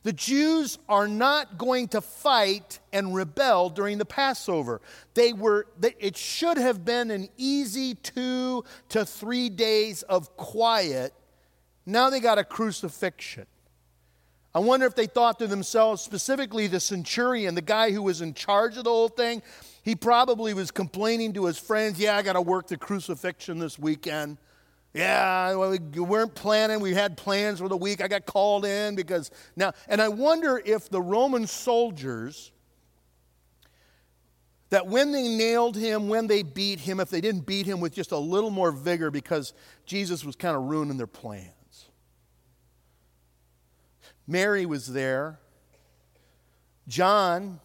The 0.01 0.13
Jews 0.13 0.79
are 0.89 1.07
not 1.07 1.59
going 1.59 1.89
to 1.89 2.01
fight 2.01 2.79
and 2.91 3.13
rebel 3.13 3.69
during 3.69 3.99
the 3.99 4.05
Passover. 4.05 4.81
They 5.13 5.31
were, 5.31 5.67
it 5.99 6.17
should 6.17 6.57
have 6.57 6.83
been 6.83 7.11
an 7.11 7.29
easy 7.37 7.93
two 7.93 8.63
to 8.89 9.05
three 9.05 9.49
days 9.49 10.01
of 10.01 10.35
quiet. 10.37 11.13
Now 11.85 12.09
they 12.09 12.19
got 12.19 12.39
a 12.39 12.43
crucifixion. 12.43 13.45
I 14.53 14.59
wonder 14.59 14.85
if 14.85 14.95
they 14.95 15.07
thought 15.07 15.39
to 15.39 15.47
themselves, 15.47 16.01
specifically 16.01 16.67
the 16.67 16.79
centurion, 16.79 17.55
the 17.55 17.61
guy 17.61 17.91
who 17.91 18.01
was 18.01 18.21
in 18.21 18.33
charge 18.33 18.75
of 18.77 18.83
the 18.83 18.89
whole 18.89 19.07
thing, 19.07 19.41
he 19.83 19.95
probably 19.95 20.53
was 20.53 20.71
complaining 20.71 21.33
to 21.33 21.45
his 21.45 21.57
friends, 21.57 21.99
Yeah, 21.99 22.17
I 22.17 22.21
got 22.21 22.33
to 22.33 22.41
work 22.41 22.67
the 22.67 22.77
crucifixion 22.77 23.59
this 23.59 23.79
weekend. 23.79 24.37
Yeah, 24.93 25.55
well, 25.55 25.71
we 25.71 26.01
weren't 26.01 26.35
planning. 26.35 26.81
We 26.81 26.93
had 26.93 27.15
plans 27.15 27.59
for 27.59 27.69
the 27.69 27.77
week. 27.77 28.01
I 28.01 28.09
got 28.09 28.25
called 28.25 28.65
in 28.65 28.95
because 28.95 29.31
now, 29.55 29.71
and 29.87 30.01
I 30.01 30.09
wonder 30.09 30.61
if 30.65 30.89
the 30.89 31.01
Roman 31.01 31.47
soldiers, 31.47 32.51
that 34.69 34.87
when 34.87 35.13
they 35.13 35.29
nailed 35.29 35.77
him, 35.77 36.09
when 36.09 36.27
they 36.27 36.43
beat 36.43 36.81
him, 36.81 36.99
if 36.99 37.09
they 37.09 37.21
didn't 37.21 37.45
beat 37.45 37.65
him 37.65 37.79
with 37.79 37.93
just 37.93 38.11
a 38.11 38.17
little 38.17 38.49
more 38.49 38.71
vigor 38.71 39.11
because 39.11 39.53
Jesus 39.85 40.25
was 40.25 40.35
kind 40.35 40.57
of 40.57 40.63
ruining 40.63 40.97
their 40.97 41.07
plans. 41.07 41.53
Mary 44.27 44.65
was 44.65 44.87
there. 44.87 45.39
John 46.87 47.59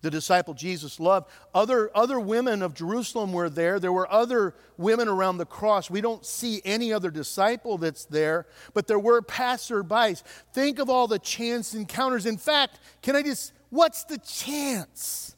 the 0.00 0.10
disciple 0.12 0.54
Jesus 0.54 1.00
loved. 1.00 1.28
Other, 1.52 1.90
other 1.92 2.20
women 2.20 2.62
of 2.62 2.72
Jerusalem 2.72 3.32
were 3.32 3.50
there. 3.50 3.80
There 3.80 3.92
were 3.92 4.10
other 4.12 4.54
women 4.76 5.08
around 5.08 5.38
the 5.38 5.44
cross. 5.44 5.90
We 5.90 6.00
don't 6.00 6.24
see 6.24 6.62
any 6.64 6.92
other 6.92 7.10
disciple 7.10 7.78
that's 7.78 8.04
there, 8.04 8.46
but 8.74 8.86
there 8.86 9.00
were 9.00 9.20
passerbys. 9.20 10.22
Think 10.52 10.78
of 10.78 10.88
all 10.88 11.08
the 11.08 11.18
chance 11.18 11.74
encounters. 11.74 12.26
In 12.26 12.36
fact, 12.36 12.78
can 13.02 13.16
I 13.16 13.22
just, 13.22 13.52
what's 13.70 14.04
the 14.04 14.18
chance? 14.18 15.34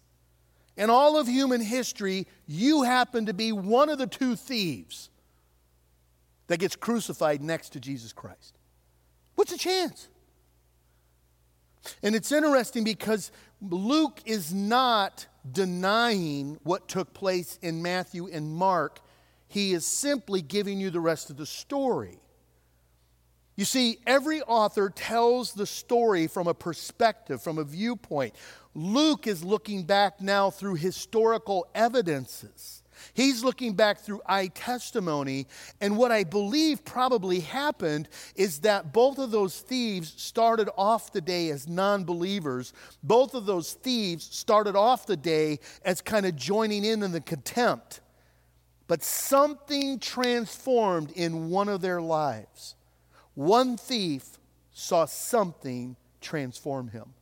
in 0.81 0.89
all 0.89 1.19
of 1.19 1.29
human 1.29 1.61
history, 1.61 2.27
you 2.47 2.85
happen 2.85 3.27
to 3.27 3.35
be 3.35 3.53
one 3.53 3.91
of 3.91 3.99
the 3.99 4.07
two 4.07 4.35
thieves 4.35 5.11
that 6.47 6.59
gets 6.59 6.75
crucified 6.75 7.43
next 7.43 7.75
to 7.75 7.81
Jesus 7.81 8.15
Christ. 8.15 8.57
What's 9.41 9.53
the 9.53 9.57
chance? 9.57 10.07
And 12.03 12.15
it's 12.15 12.31
interesting 12.31 12.85
because 12.85 13.33
Luke 13.63 14.21
is 14.27 14.53
not 14.53 15.27
denying 15.51 16.59
what 16.63 16.89
took 16.89 17.15
place 17.15 17.59
in 17.63 17.81
Matthew 17.81 18.29
and 18.29 18.53
Mark. 18.53 19.01
He 19.49 19.73
is 19.73 19.87
simply 19.87 20.43
giving 20.43 20.79
you 20.79 20.91
the 20.91 21.01
rest 21.01 21.31
of 21.31 21.39
the 21.39 21.47
story. 21.47 22.19
You 23.57 23.65
see, 23.65 23.97
every 24.07 24.43
author 24.43 24.91
tells 24.91 25.55
the 25.55 25.67
story 25.67 26.27
from 26.27 26.47
a 26.47 26.53
perspective, 26.53 27.43
from 27.43 27.57
a 27.57 27.65
viewpoint. 27.65 28.35
Luke 28.75 29.27
is 29.27 29.43
looking 29.43 29.85
back 29.85 30.21
now 30.21 30.51
through 30.51 30.75
historical 30.75 31.67
evidences. 31.75 32.80
He's 33.15 33.45
looking 33.45 33.75
back 33.75 34.01
through 34.01 34.23
eye 34.27 34.49
testimony. 34.49 35.47
And 35.81 35.97
what 35.97 36.13
I 36.13 36.25
believe 36.25 36.85
probably 36.85 37.41
happened 37.41 38.09
is 38.35 38.61
that 38.61 38.93
both 38.93 39.19
of 39.19 39.31
those 39.31 39.61
thieves 39.61 40.15
started 40.17 40.69
off 40.77 41.13
the 41.13 41.21
day 41.21 41.51
as 41.51 41.69
non 41.69 42.05
believers. 42.05 42.73
Both 43.03 43.35
of 43.35 43.47
those 43.47 43.73
thieves 43.73 44.25
started 44.25 44.77
off 44.77 45.07
the 45.07 45.17
day 45.17 45.61
as 45.85 46.01
kind 46.01 46.27
of 46.27 46.37
joining 46.37 46.85
in 46.85 47.03
in 47.03 47.13
the 47.13 47.21
contempt. 47.21 48.01
But 48.87 49.03
something 49.05 50.01
transformed 50.01 51.13
in 51.13 51.49
one 51.51 51.69
of 51.69 51.81
their 51.81 52.03
lives. 52.03 52.75
One 53.35 53.77
thief 53.77 54.39
saw 54.73 55.05
something 55.05 55.97
transform 56.21 56.89
him. 56.89 57.15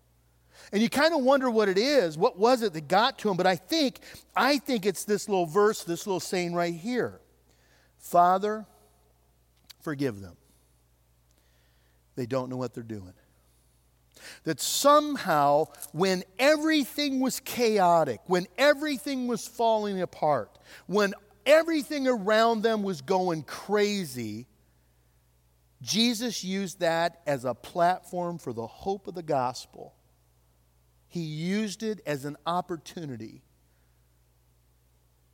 And 0.73 0.83
you 0.83 0.91
kind 0.91 1.15
of 1.15 1.23
wonder 1.23 1.51
what 1.51 1.69
it 1.69 1.79
is. 1.79 2.19
What 2.19 2.39
was 2.39 2.63
it 2.63 2.73
that 2.75 2.89
got 2.89 3.19
to 3.21 3.31
him? 3.31 3.37
But 3.37 3.47
I 3.47 3.57
think, 3.57 4.01
I 4.37 4.59
think 4.59 4.85
it's 4.85 5.05
this 5.05 5.29
little 5.29 5.47
verse, 5.47 5.85
this 5.85 6.07
little 6.07 6.21
saying 6.21 6.55
right 6.55 6.75
here. 6.75 7.21
Father, 7.99 8.67
forgive 9.81 10.21
them. 10.21 10.37
They 12.17 12.27
don't 12.27 12.51
know 12.51 12.57
what 12.57 12.75
they're 12.75 12.83
doing. 12.83 13.13
That 14.45 14.61
somehow, 14.61 15.69
when 15.93 16.25
everything 16.39 17.21
was 17.21 17.41
chaotic, 17.41 18.21
when 18.27 18.47
everything 18.59 19.27
was 19.27 19.47
falling 19.47 20.03
apart, 20.03 20.59
when 20.87 21.15
everything 21.47 22.07
around 22.07 22.63
them 22.63 22.83
was 22.83 23.01
going 23.01 23.43
crazy, 23.43 24.47
Jesus 25.81 26.43
used 26.43 26.81
that 26.81 27.23
as 27.27 27.45
a 27.45 27.55
platform 27.55 28.39
for 28.39 28.53
the 28.53 28.67
hope 28.67 29.07
of 29.07 29.15
the 29.15 29.23
gospel 29.23 29.95
he 31.09 31.21
used 31.21 31.83
it 31.83 32.01
as 32.07 32.25
an 32.25 32.37
opportunity 32.47 33.43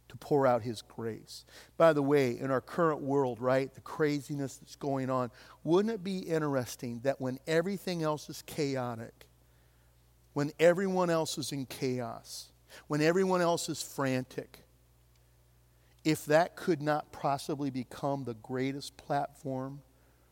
to 0.08 0.16
pour 0.16 0.46
out 0.46 0.62
His 0.62 0.80
grace. 0.80 1.44
By 1.76 1.92
the 1.92 2.02
way, 2.02 2.38
in 2.38 2.52
our 2.52 2.60
current 2.60 3.00
world, 3.00 3.40
right, 3.40 3.74
the 3.74 3.80
craziness 3.80 4.58
that's 4.58 4.76
going 4.76 5.10
on, 5.10 5.32
wouldn't 5.64 5.92
it 5.92 6.04
be 6.04 6.18
interesting 6.18 7.00
that 7.02 7.20
when 7.20 7.40
everything 7.48 8.04
else 8.04 8.30
is 8.30 8.42
chaotic, 8.42 9.26
when 10.32 10.52
everyone 10.60 11.10
else 11.10 11.36
is 11.36 11.50
in 11.50 11.66
chaos, 11.66 12.52
when 12.86 13.00
everyone 13.00 13.40
else 13.40 13.68
is 13.68 13.82
frantic, 13.82 14.60
if 16.04 16.24
that 16.26 16.54
could 16.54 16.80
not 16.80 17.10
possibly 17.10 17.70
become 17.70 18.22
the 18.22 18.34
greatest 18.34 18.96
platform 18.96 19.80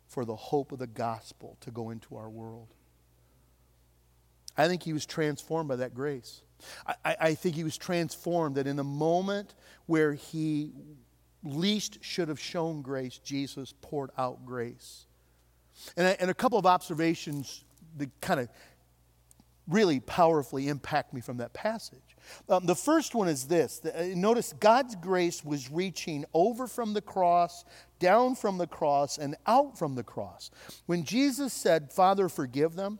for 0.06 0.25
the 0.25 0.37
hope 0.37 0.70
of 0.70 0.78
the 0.78 0.87
gospel 0.87 1.56
to 1.61 1.72
go 1.72 1.90
into 1.90 2.14
our 2.14 2.30
world? 2.30 2.68
I 4.56 4.68
think 4.68 4.82
he 4.82 4.92
was 4.92 5.06
transformed 5.06 5.68
by 5.68 5.76
that 5.76 5.94
grace. 5.94 6.42
I, 6.87 7.16
I, 7.21 7.35
think 7.35 7.56
he 7.56 7.64
was 7.64 7.76
transformed 7.76 8.54
that 8.54 8.68
in 8.68 8.78
a 8.78 8.85
moment 8.85 9.54
where 9.87 10.14
he 10.14 10.73
least 11.42 11.99
should 12.02 12.28
have 12.28 12.38
shown 12.38 12.82
grace, 12.82 13.18
Jesus 13.18 13.75
poured 13.80 14.11
out 14.16 14.47
grace. 14.47 15.06
And, 15.97 16.16
and 16.21 16.30
a 16.30 16.35
couple 16.35 16.59
of 16.59 16.66
observations 16.66 17.64
that 17.97 18.09
kind 18.21 18.38
of 18.38 18.49
really 19.68 20.00
powerfully 20.00 20.68
impact 20.68 21.14
me 21.14 21.21
from 21.21 21.38
that 21.38 21.52
passage. 21.52 22.16
Um, 22.49 22.66
the 22.66 22.75
first 22.75 23.14
one 23.14 23.28
is 23.28 23.44
this 23.47 23.80
uh, 23.85 24.09
notice 24.14 24.52
God's 24.52 24.94
grace 24.97 25.44
was 25.44 25.71
reaching 25.71 26.25
over 26.35 26.66
from 26.66 26.94
the 26.94 27.00
cross, 27.00 27.64
down 27.99 28.35
from 28.35 28.59
the 28.59 28.66
cross, 28.66 29.18
and 29.18 29.37
out 29.47 29.78
from 29.78 29.94
the 29.94 30.02
cross. 30.02 30.50
When 30.87 31.04
Jesus 31.04 31.52
said, 31.52 31.92
Father, 31.92 32.28
forgive 32.28 32.75
them, 32.75 32.99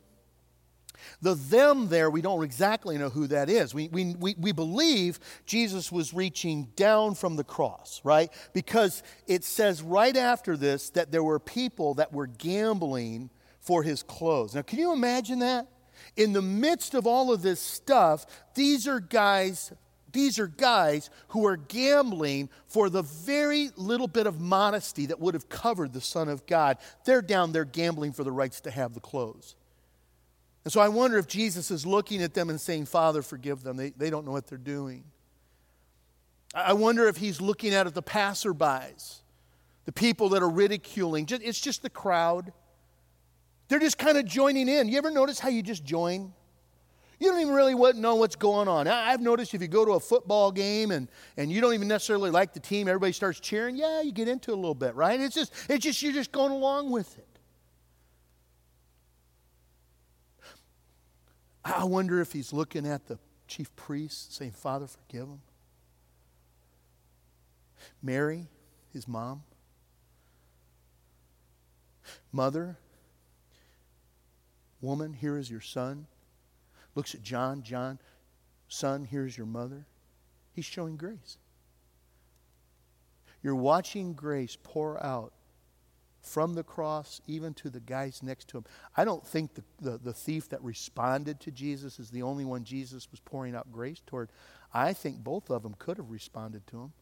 the 1.21 1.35
them 1.35 1.89
there, 1.89 2.11
we 2.11 2.23
don't 2.23 2.43
exactly 2.43 2.99
know 2.99 3.09
who 3.09 3.27
that 3.29 3.49
is. 3.49 3.75
We, 3.75 3.89
we, 3.89 4.15
we, 4.15 4.35
we 4.39 4.53
believe 4.53 5.19
Jesus 5.47 5.91
was 5.93 6.15
reaching 6.15 6.69
down 6.77 7.15
from 7.15 7.37
the 7.37 7.45
cross, 7.45 8.01
right? 8.05 8.33
Because 8.53 9.03
it 9.27 9.45
says 9.45 9.83
right 9.83 10.17
after 10.17 10.57
this 10.57 10.91
that 10.91 11.13
there 11.13 11.25
were 11.25 11.39
people 11.39 11.95
that 11.95 12.13
were 12.13 12.27
gambling 12.27 13.31
for 13.61 13.83
his 13.83 14.03
clothes. 14.03 14.55
Now, 14.55 14.63
can 14.63 14.79
you 14.79 14.93
imagine 14.93 15.39
that? 15.41 15.69
In 16.17 16.33
the 16.33 16.43
midst 16.43 16.95
of 16.95 17.07
all 17.07 17.33
of 17.33 17.43
this 17.43 17.61
stuff, 17.61 18.27
these 18.55 18.89
are 18.89 19.01
guys 19.01 19.73
these 20.13 20.39
are 20.39 20.47
guys 20.47 21.11
who 21.29 21.47
are 21.47 21.57
gambling 21.57 22.51
for 22.67 22.91
the 22.91 23.03
very 23.03 23.71
little 23.77 24.09
bit 24.09 24.27
of 24.27 24.41
modesty 24.41 25.07
that 25.07 25.21
would 25.21 25.35
have 25.35 25.49
covered 25.49 25.93
the 25.93 26.01
Son 26.01 26.29
of 26.29 26.47
God. 26.47 26.79
They're 27.05 27.23
down 27.23 27.53
there 27.53 27.65
gambling 27.65 28.13
for 28.13 28.25
the 28.25 28.33
rights 28.33 28.61
to 28.63 28.71
have 28.71 28.95
the 28.95 29.01
clothes. 29.01 29.57
And 30.65 30.73
so 30.73 30.81
I 30.81 30.89
wonder 30.89 31.19
if 31.19 31.27
Jesus 31.27 31.71
is 31.71 31.85
looking 31.85 32.23
at 32.23 32.35
them 32.35 32.49
and 32.49 32.61
saying, 32.61 32.87
Father, 32.87 33.23
forgive 33.23 33.63
them. 33.63 33.77
They, 33.77 33.91
they 33.91 34.11
don't 34.11 34.25
know 34.25 34.33
what 34.33 34.47
they're 34.47 34.59
doing. 34.59 35.05
I 36.55 36.75
wonder 36.75 37.09
if 37.09 37.17
he's 37.17 37.41
looking 37.41 37.75
at 37.75 37.93
the 37.95 38.03
passerbys, 38.03 39.21
the 39.87 39.93
people 39.93 40.29
that 40.31 40.43
are 40.43 40.49
ridiculing. 40.49 41.27
It's 41.31 41.61
just 41.61 41.83
the 41.83 41.91
crowd. 41.91 42.53
They're 43.69 43.81
just 43.81 43.99
kind 43.99 44.19
of 44.19 44.27
joining 44.27 44.69
in. 44.69 44.89
You 44.89 44.99
ever 44.99 45.11
notice 45.11 45.39
how 45.39 45.49
you 45.49 45.63
just 45.63 45.85
join? 45.85 46.33
You 47.19 47.31
don't 47.31 47.41
even 47.41 47.55
really 47.55 47.75
know 47.95 48.17
what's 48.17 48.37
going 48.37 48.69
on. 48.69 48.87
I've 48.87 49.21
noticed 49.21 49.55
if 49.55 49.63
you 49.63 49.69
go 49.69 49.85
to 49.85 49.93
a 49.93 50.01
football 50.01 50.53
game 50.53 50.91
and, 50.91 51.09
and 51.37 51.51
you 51.51 51.61
don't 51.61 51.73
even 51.73 51.89
necessarily 51.89 52.31
like 52.31 52.53
the 52.53 52.61
team, 52.61 52.89
everybody 52.89 53.13
starts 53.13 53.41
cheering. 53.41 53.77
Yeah, 53.77 54.03
you 54.03 54.13
get 54.13 54.29
into 54.29 54.51
it 54.51 54.55
a 54.55 54.57
little 54.57 54.75
bit, 54.75 54.95
right? 54.95 55.21
It's 55.21 55.35
just, 55.35 55.53
it's 55.69 55.85
just 55.85 56.03
you're 56.03 56.13
just 56.13 56.33
going 56.33 56.53
along 56.53 56.91
with 56.91 57.17
it. 57.19 57.32
I 61.65 61.85
wonder 61.85 62.21
if 62.21 62.33
he's 62.33 62.53
looking 62.53 62.87
at 62.87 63.07
the 63.07 63.19
chief 63.47 63.75
priest 63.77 64.35
saying, 64.35 64.53
Father, 64.53 64.87
forgive 64.87 65.29
him. 65.29 65.41
Mary, 68.03 68.49
his 68.93 69.07
mom. 69.07 69.43
Mother, 72.33 72.77
woman, 74.81 75.13
here 75.13 75.39
is 75.39 75.51
your 75.51 75.61
son. 75.61 76.07
Looks 76.95 77.15
at 77.15 77.23
John, 77.23 77.63
John, 77.63 77.99
son, 78.69 79.05
here's 79.05 79.37
your 79.37 79.47
mother. 79.47 79.87
He's 80.53 80.65
showing 80.65 80.97
grace. 80.97 81.39
You're 83.43 83.55
watching 83.55 84.13
grace 84.15 84.57
pour 84.63 85.03
out 85.03 85.33
from 86.23 86.55
the 86.55 86.63
cross 86.63 87.21
even 87.27 87.53
to 87.55 87.69
the 87.69 87.81
guys 87.81 88.23
next 88.23 88.49
to 88.49 88.59
him. 88.59 88.65
I 88.97 89.05
don't 89.05 89.27
think 89.27 89.55
the, 89.55 89.63
the, 89.81 89.99
the, 89.99 90.13
thief 90.13 90.49
that 90.51 90.63
responded 90.63 91.41
to 91.41 91.51
Jesus 91.51 91.99
is 91.99 92.11
the 92.11 92.23
only 92.23 92.45
one 92.45 92.65
Jesus 92.65 93.11
was 93.11 93.21
pouring 93.21 93.55
out 93.55 93.73
grace 93.73 94.01
toward. 94.07 94.31
I 94.73 94.93
think 94.93 95.19
both 95.19 95.51
of 95.51 95.63
them 95.63 95.75
could 95.79 95.97
have 95.97 96.11
responded 96.11 96.67
to 96.69 96.83
him. 96.83 96.93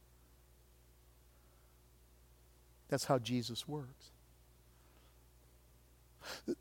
That's 2.88 3.04
how 3.04 3.18
Jesus 3.18 3.68
works. 3.68 4.10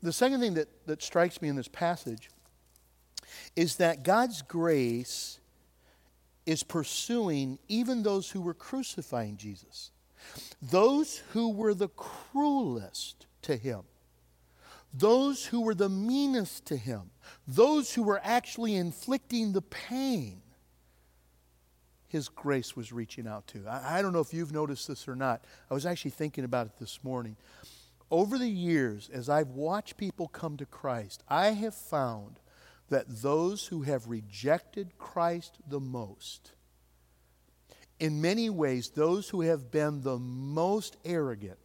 The 0.02 0.12
second 0.12 0.40
thing 0.40 0.54
that, 0.54 0.68
that 0.86 1.02
strikes 1.02 1.42
me 1.42 1.48
in 1.48 1.56
this 1.56 1.68
passage 1.68 2.30
is 3.56 3.76
that 3.76 4.02
God's 4.02 4.42
grace 4.42 5.40
is 6.46 6.62
pursuing 6.62 7.58
even 7.68 8.02
those 8.02 8.30
who 8.30 8.40
were 8.40 8.54
crucifying 8.54 9.36
Jesus. 9.36 9.90
Those 10.62 11.22
who 11.32 11.50
were 11.50 11.74
the 11.74 11.88
cruelest 11.88 13.26
to 13.42 13.56
him, 13.56 13.82
those 14.92 15.46
who 15.46 15.62
were 15.62 15.74
the 15.74 15.88
meanest 15.88 16.66
to 16.66 16.76
him, 16.76 17.10
those 17.46 17.94
who 17.94 18.02
were 18.02 18.20
actually 18.22 18.74
inflicting 18.74 19.52
the 19.52 19.62
pain, 19.62 20.42
his 22.08 22.28
grace 22.28 22.74
was 22.74 22.92
reaching 22.92 23.28
out 23.28 23.46
to. 23.48 23.66
I, 23.68 23.98
I, 23.98 24.02
don't 24.02 24.12
know 24.12 24.20
if 24.20 24.34
you've 24.34 24.52
noticed 24.52 24.88
this 24.88 25.06
or 25.06 25.14
not. 25.14 25.44
I 25.70 25.74
was 25.74 25.86
actually 25.86 26.10
thinking 26.10 26.44
about 26.44 26.66
it 26.66 26.72
this 26.80 27.04
morning. 27.04 27.36
Over 28.10 28.36
the 28.36 28.48
years, 28.48 29.08
as 29.12 29.28
I've 29.28 29.50
watched 29.50 29.96
people 29.96 30.26
come 30.26 30.56
to 30.56 30.66
Christ, 30.66 31.22
I 31.28 31.50
have 31.52 31.74
found 31.74 32.40
that 32.88 33.22
those 33.22 33.68
who 33.68 33.82
have 33.82 34.08
rejected 34.08 34.98
Christ 34.98 35.58
the 35.68 35.78
most 35.78 36.50
in 38.00 38.20
many 38.20 38.50
ways, 38.50 38.90
those 38.90 39.28
who 39.28 39.42
have 39.42 39.70
been 39.70 40.02
the 40.02 40.18
most 40.18 40.96
arrogant 41.04 41.59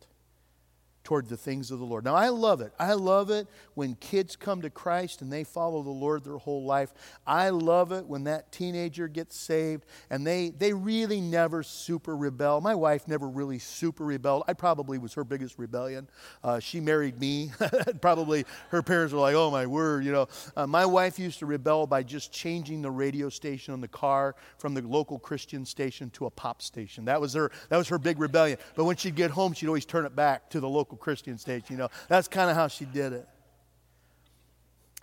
toward 1.06 1.30
the 1.30 1.38
things 1.38 1.72
of 1.72 1.80
the 1.80 1.86
Lord. 1.86 2.04
Now, 2.04 2.16
I 2.16 2.30
love 2.30 2.60
it. 2.60 2.74
I 2.78 2.94
love 2.94 3.30
it 3.30 3.48
when 3.76 3.96
kids 3.96 4.36
come 4.36 4.64
to 4.64 4.70
Christ 4.70 5.22
and 5.22 5.32
they 5.32 5.44
follow 5.44 5.84
the 5.84 5.92
Lord 5.92 6.26
their 6.26 6.38
whole 6.38 6.66
life. 6.66 6.94
I 7.26 7.50
love 7.50 7.92
it 7.92 8.06
when 8.08 8.26
that 8.26 8.52
teenager 8.52 9.08
gets 9.08 9.38
saved 9.38 9.86
and 10.10 10.26
they, 10.26 10.50
they 10.50 10.74
really 10.74 11.22
never 11.22 11.62
super 11.62 12.18
rebel. 12.18 12.60
My 12.60 12.74
wife 12.74 13.08
never 13.08 13.30
really 13.30 13.60
super 13.60 14.04
rebelled. 14.04 14.44
I 14.48 14.54
probably 14.54 14.98
was 14.98 15.14
her 15.14 15.24
biggest 15.24 15.60
rebellion. 15.60 16.10
Uh, 16.44 16.60
she 16.60 16.80
married 16.82 17.20
me. 17.20 17.52
probably 18.02 18.46
her 18.70 18.82
parents 18.82 19.14
were 19.14 19.20
like, 19.20 19.36
oh 19.36 19.52
my 19.52 19.68
word, 19.68 20.04
you 20.04 20.12
know. 20.12 20.28
Uh, 20.58 20.66
my 20.66 20.86
wife 20.86 21.20
used 21.20 21.40
to 21.40 21.46
rebel 21.46 21.86
by 21.86 22.02
just 22.02 22.32
changing 22.32 22.82
the 22.82 22.92
radio 22.92 23.30
station 23.30 23.74
on 23.74 23.80
the 23.80 23.88
car 23.88 24.36
from 24.58 24.74
the 24.74 24.82
local 24.82 25.20
Christian 25.20 25.66
station 25.66 26.10
to 26.12 26.26
a 26.26 26.32
pop 26.32 26.64
station. 26.64 27.06
That 27.06 27.22
was 27.22 27.36
her, 27.36 27.52
that 27.70 27.78
was 27.78 27.90
her 27.90 28.00
big 28.00 28.20
rebellion. 28.20 28.58
But 28.76 28.86
when 28.86 28.96
she'd 28.96 29.16
get 29.16 29.30
home, 29.30 29.54
she'd 29.54 29.68
always 29.68 29.86
turn 29.86 30.06
it 30.06 30.16
back 30.16 30.50
to 30.50 30.60
the 30.60 30.68
local 30.68 30.95
local 30.96 31.04
Christian 31.04 31.38
station. 31.38 31.68
You 31.70 31.78
know, 31.78 31.90
that's 32.08 32.28
kind 32.28 32.50
of 32.50 32.56
how 32.56 32.68
she 32.68 32.86
did 32.86 33.14
it. 33.14 33.28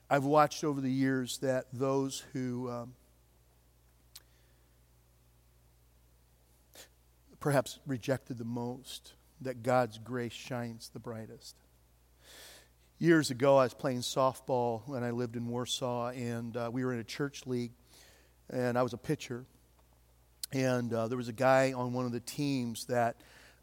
I've 0.08 0.24
watched 0.24 0.64
over 0.64 0.80
the 0.80 0.90
years 0.90 1.38
that 1.38 1.66
those 1.72 2.24
who 2.32 2.70
um, 2.70 2.94
perhaps 7.40 7.78
rejected 7.86 8.38
the 8.38 8.44
most, 8.44 9.14
that 9.40 9.62
God's 9.62 9.98
grace 9.98 10.32
shines 10.32 10.90
the 10.92 10.98
brightest. 10.98 11.56
Years 12.98 13.30
ago, 13.30 13.56
I 13.56 13.64
was 13.64 13.74
playing 13.74 14.00
softball 14.00 14.82
when 14.86 15.02
I 15.02 15.10
lived 15.10 15.36
in 15.36 15.48
Warsaw, 15.48 16.10
and 16.10 16.56
uh, 16.56 16.70
we 16.72 16.84
were 16.84 16.92
in 16.92 17.00
a 17.00 17.04
church 17.04 17.46
league, 17.46 17.72
and 18.50 18.78
I 18.78 18.82
was 18.82 18.92
a 18.92 18.98
pitcher. 18.98 19.44
And 20.52 20.92
uh, 20.92 21.08
there 21.08 21.16
was 21.16 21.28
a 21.28 21.32
guy 21.32 21.72
on 21.72 21.94
one 21.94 22.04
of 22.04 22.12
the 22.12 22.20
teams 22.20 22.84
that 22.86 23.16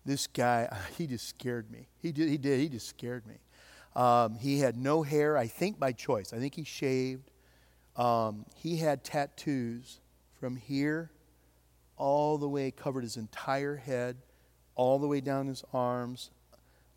this 0.05 0.27
guy, 0.27 0.69
he 0.97 1.07
just 1.07 1.27
scared 1.27 1.71
me. 1.71 1.87
He 2.01 2.11
did, 2.11 2.29
he 2.29 2.37
did, 2.37 2.59
he 2.59 2.69
just 2.69 2.87
scared 2.87 3.25
me. 3.27 3.35
Um, 3.95 4.35
he 4.35 4.59
had 4.59 4.77
no 4.77 5.03
hair, 5.03 5.37
I 5.37 5.47
think 5.47 5.79
by 5.79 5.91
choice. 5.91 6.31
I 6.33 6.37
think 6.37 6.55
he 6.55 6.63
shaved. 6.63 7.31
Um, 7.95 8.45
he 8.55 8.77
had 8.77 9.03
tattoos 9.03 9.99
from 10.39 10.55
here 10.55 11.11
all 11.97 12.37
the 12.37 12.47
way, 12.47 12.71
covered 12.71 13.03
his 13.03 13.17
entire 13.17 13.75
head, 13.75 14.17
all 14.75 14.97
the 14.97 15.07
way 15.07 15.19
down 15.19 15.47
his 15.47 15.63
arms. 15.73 16.31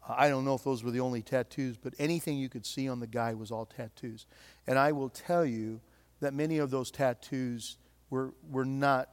I 0.09 0.29
don't 0.29 0.45
know 0.45 0.55
if 0.55 0.65
those 0.65 0.85
were 0.85 0.91
the 0.91 1.01
only 1.01 1.23
tattoos, 1.23 1.77
but 1.77 1.95
anything 1.99 2.39
you 2.39 2.49
could 2.49 2.65
see 2.65 2.89
on 2.89 3.01
the 3.01 3.07
guy 3.07 3.35
was 3.35 3.51
all 3.51 3.67
tattoos. 3.67 4.27
And 4.67 4.79
I 4.79 4.93
will 4.93 5.09
tell 5.09 5.45
you 5.45 5.81
that 6.21 6.35
many 6.35 6.59
of 6.59 6.71
those 6.71 6.91
tattoos 6.91 7.79
were, 8.11 8.33
were 8.49 8.65
not, 8.65 9.09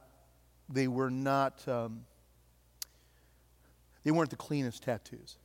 they 0.68 0.86
were 0.86 1.10
not 1.10 1.66
um, 1.66 2.04
they 4.04 4.10
weren't 4.10 4.30
the 4.30 4.36
cleanest 4.36 4.82
tattoos. 4.82 5.36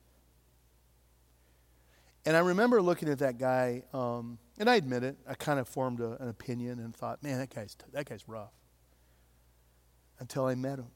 And 2.24 2.36
I 2.36 2.40
remember 2.40 2.82
looking 2.82 3.08
at 3.08 3.20
that 3.20 3.38
guy, 3.38 3.84
um, 3.92 4.38
and 4.58 4.68
I 4.68 4.74
admit 4.74 5.04
it, 5.04 5.16
I 5.28 5.34
kind 5.34 5.60
of 5.60 5.68
formed 5.68 6.00
a, 6.00 6.20
an 6.20 6.28
opinion 6.28 6.80
and 6.80 6.94
thought, 6.94 7.22
man, 7.22 7.38
that 7.38 7.54
guy's, 7.54 7.76
that 7.92 8.08
guy's 8.08 8.28
rough. 8.28 8.52
Until 10.18 10.46
I 10.46 10.54
met 10.56 10.78
him. 10.78 10.88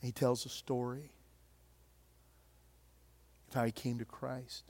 He 0.00 0.10
tells 0.10 0.44
a 0.46 0.48
story 0.48 1.12
of 3.48 3.54
how 3.54 3.64
he 3.64 3.70
came 3.70 3.98
to 3.98 4.04
Christ. 4.04 4.64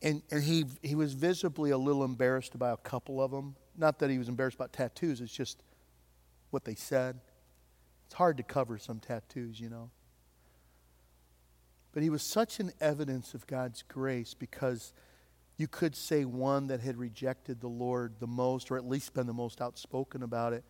And, 0.00 0.22
and 0.30 0.42
he, 0.42 0.64
he 0.82 0.94
was 0.94 1.12
visibly 1.12 1.70
a 1.70 1.78
little 1.78 2.04
embarrassed 2.04 2.54
about 2.54 2.80
a 2.84 2.88
couple 2.88 3.22
of 3.22 3.30
them. 3.30 3.56
Not 3.76 3.98
that 3.98 4.08
he 4.08 4.16
was 4.16 4.28
embarrassed 4.28 4.54
about 4.54 4.72
tattoos, 4.72 5.20
it's 5.20 5.32
just 5.32 5.62
what 6.54 6.64
they 6.64 6.74
said. 6.74 7.20
It's 8.06 8.14
hard 8.14 8.38
to 8.38 8.42
cover 8.42 8.78
some 8.78 9.00
tattoos, 9.00 9.60
you 9.60 9.68
know. 9.68 9.90
But 11.92 12.02
he 12.02 12.10
was 12.10 12.22
such 12.22 12.60
an 12.60 12.72
evidence 12.80 13.34
of 13.34 13.46
God's 13.46 13.82
grace 13.82 14.34
because 14.34 14.92
you 15.56 15.68
could 15.68 15.94
say 15.94 16.24
one 16.24 16.68
that 16.68 16.80
had 16.80 16.96
rejected 16.96 17.60
the 17.60 17.68
Lord 17.68 18.14
the 18.20 18.26
most, 18.26 18.70
or 18.70 18.76
at 18.76 18.88
least 18.88 19.14
been 19.14 19.26
the 19.26 19.32
most 19.32 19.60
outspoken 19.60 20.22
about 20.22 20.52
it. 20.52 20.64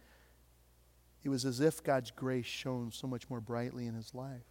It 1.22 1.28
was 1.28 1.44
as 1.44 1.60
if 1.60 1.82
God's 1.82 2.10
grace 2.10 2.46
shone 2.46 2.90
so 2.92 3.06
much 3.06 3.30
more 3.30 3.40
brightly 3.40 3.86
in 3.86 3.94
his 3.94 4.14
life. 4.14 4.42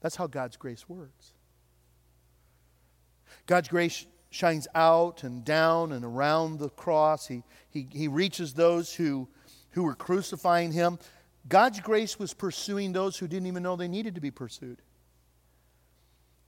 That's 0.00 0.16
how 0.16 0.26
God's 0.26 0.56
grace 0.56 0.88
works. 0.88 1.32
God's 3.46 3.68
grace 3.68 4.06
shines 4.30 4.68
out 4.74 5.22
and 5.22 5.44
down 5.44 5.92
and 5.92 6.04
around 6.04 6.58
the 6.58 6.68
cross. 6.68 7.26
He, 7.26 7.42
he, 7.70 7.88
he 7.92 8.08
reaches 8.08 8.54
those 8.54 8.94
who, 8.94 9.28
who 9.70 9.82
were 9.82 9.94
crucifying 9.94 10.72
him. 10.72 10.98
God's 11.48 11.80
grace 11.80 12.18
was 12.18 12.34
pursuing 12.34 12.92
those 12.92 13.16
who 13.16 13.28
didn't 13.28 13.46
even 13.46 13.62
know 13.62 13.76
they 13.76 13.88
needed 13.88 14.14
to 14.16 14.20
be 14.20 14.30
pursued. 14.30 14.82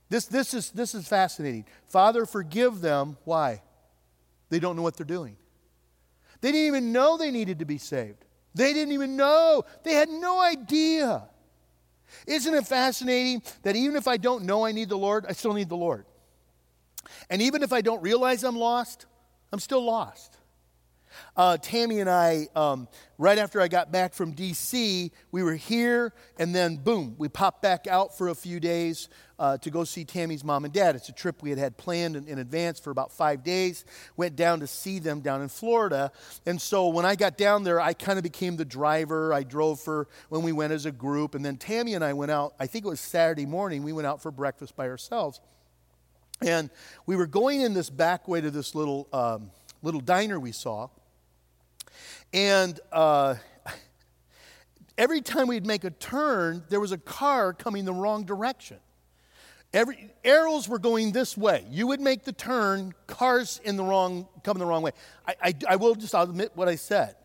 This, 0.09 0.25
this, 0.25 0.53
is, 0.53 0.71
this 0.71 0.95
is 0.95 1.07
fascinating. 1.07 1.65
Father, 1.87 2.25
forgive 2.25 2.81
them. 2.81 3.17
Why? 3.23 3.61
They 4.49 4.59
don't 4.59 4.75
know 4.75 4.81
what 4.81 4.97
they're 4.97 5.05
doing. 5.05 5.37
They 6.41 6.51
didn't 6.51 6.67
even 6.67 6.91
know 6.91 7.17
they 7.17 7.31
needed 7.31 7.59
to 7.59 7.65
be 7.65 7.77
saved. 7.77 8.25
They 8.55 8.73
didn't 8.73 8.93
even 8.93 9.15
know. 9.15 9.63
They 9.83 9.93
had 9.93 10.09
no 10.09 10.39
idea. 10.39 11.23
Isn't 12.25 12.53
it 12.53 12.65
fascinating 12.65 13.43
that 13.61 13.75
even 13.75 13.95
if 13.95 14.07
I 14.07 14.17
don't 14.17 14.45
know 14.45 14.65
I 14.65 14.71
need 14.71 14.89
the 14.89 14.97
Lord, 14.97 15.25
I 15.29 15.33
still 15.33 15.53
need 15.53 15.69
the 15.69 15.77
Lord? 15.77 16.05
And 17.29 17.41
even 17.41 17.63
if 17.63 17.73
I 17.73 17.81
don't 17.81 18.01
realize 18.01 18.43
I'm 18.43 18.57
lost, 18.57 19.05
I'm 19.51 19.59
still 19.59 19.83
lost. 19.83 20.37
Uh, 21.35 21.57
Tammy 21.57 21.99
and 21.99 22.09
I, 22.09 22.47
um, 22.55 22.87
right 23.17 23.37
after 23.37 23.61
I 23.61 23.67
got 23.67 23.91
back 23.91 24.13
from 24.13 24.33
DC, 24.33 25.11
we 25.31 25.43
were 25.43 25.55
here, 25.55 26.13
and 26.37 26.53
then 26.53 26.77
boom, 26.77 27.15
we 27.17 27.27
popped 27.29 27.61
back 27.61 27.87
out 27.87 28.17
for 28.17 28.29
a 28.29 28.35
few 28.35 28.59
days 28.59 29.09
uh, 29.37 29.57
to 29.59 29.69
go 29.69 29.83
see 29.85 30.03
Tammy's 30.03 30.43
mom 30.43 30.65
and 30.65 30.73
dad. 30.73 30.95
It's 30.95 31.07
a 31.07 31.13
trip 31.13 31.41
we 31.41 31.49
had 31.49 31.59
had 31.59 31.77
planned 31.77 32.15
in, 32.17 32.27
in, 32.27 32.39
advance 32.39 32.79
for 32.79 32.91
about 32.91 33.11
five 33.11 33.41
days. 33.41 33.85
Went 34.17 34.35
down 34.35 34.59
to 34.59 34.67
see 34.67 34.99
them 34.99 35.21
down 35.21 35.41
in 35.41 35.47
Florida. 35.47 36.11
And 36.45 36.61
so 36.61 36.89
when 36.89 37.05
I 37.05 37.15
got 37.15 37.37
down 37.37 37.63
there, 37.63 37.79
I 37.79 37.93
kind 37.93 38.19
of 38.19 38.23
became 38.23 38.57
the 38.57 38.65
driver. 38.65 39.33
I 39.33 39.43
drove 39.43 39.79
for 39.79 40.09
when 40.27 40.43
we 40.43 40.51
went 40.51 40.73
as 40.73 40.85
a 40.85 40.91
group. 40.91 41.35
And 41.35 41.45
then 41.45 41.55
Tammy 41.55 41.93
and 41.93 42.03
I 42.03 42.13
went 42.13 42.31
out, 42.31 42.53
I 42.59 42.67
think 42.67 42.85
it 42.85 42.89
was 42.89 42.99
Saturday 42.99 43.45
morning, 43.45 43.83
we 43.83 43.93
went 43.93 44.07
out 44.07 44.21
for 44.21 44.29
breakfast 44.29 44.75
by 44.75 44.89
ourselves. 44.89 45.39
And 46.41 46.69
we 47.05 47.15
were 47.15 47.27
going 47.27 47.61
in 47.61 47.73
this 47.73 47.89
back 47.89 48.27
way 48.27 48.39
to 48.39 48.49
this 48.49 48.73
little, 48.73 49.07
um, 49.11 49.51
little 49.81 49.99
diner 49.99 50.39
we 50.39 50.51
saw. 50.51 50.87
And 52.31 52.79
uh, 52.91 53.35
every 54.97 55.21
time 55.21 55.47
we'd 55.47 55.65
make 55.65 55.83
a 55.83 55.89
turn, 55.89 56.63
there 56.69 56.79
was 56.79 56.91
a 56.91 56.97
car 56.97 57.53
coming 57.53 57.85
the 57.85 57.93
wrong 57.93 58.23
direction. 58.23 58.77
Every, 59.73 60.11
arrows 60.23 60.67
were 60.67 60.79
going 60.79 61.11
this 61.11 61.37
way. 61.37 61.65
You 61.69 61.87
would 61.87 62.01
make 62.01 62.23
the 62.23 62.31
turn, 62.31 62.93
cars 63.05 63.61
in 63.63 63.75
the 63.75 63.83
wrong, 63.83 64.27
coming 64.43 64.59
the 64.59 64.65
wrong 64.65 64.81
way. 64.81 64.91
I, 65.27 65.35
I, 65.43 65.53
I 65.71 65.75
will 65.75 65.93
just 65.93 66.15
I'll 66.15 66.23
admit 66.23 66.51
what 66.55 66.67
I 66.67 66.75
said. 66.75 67.15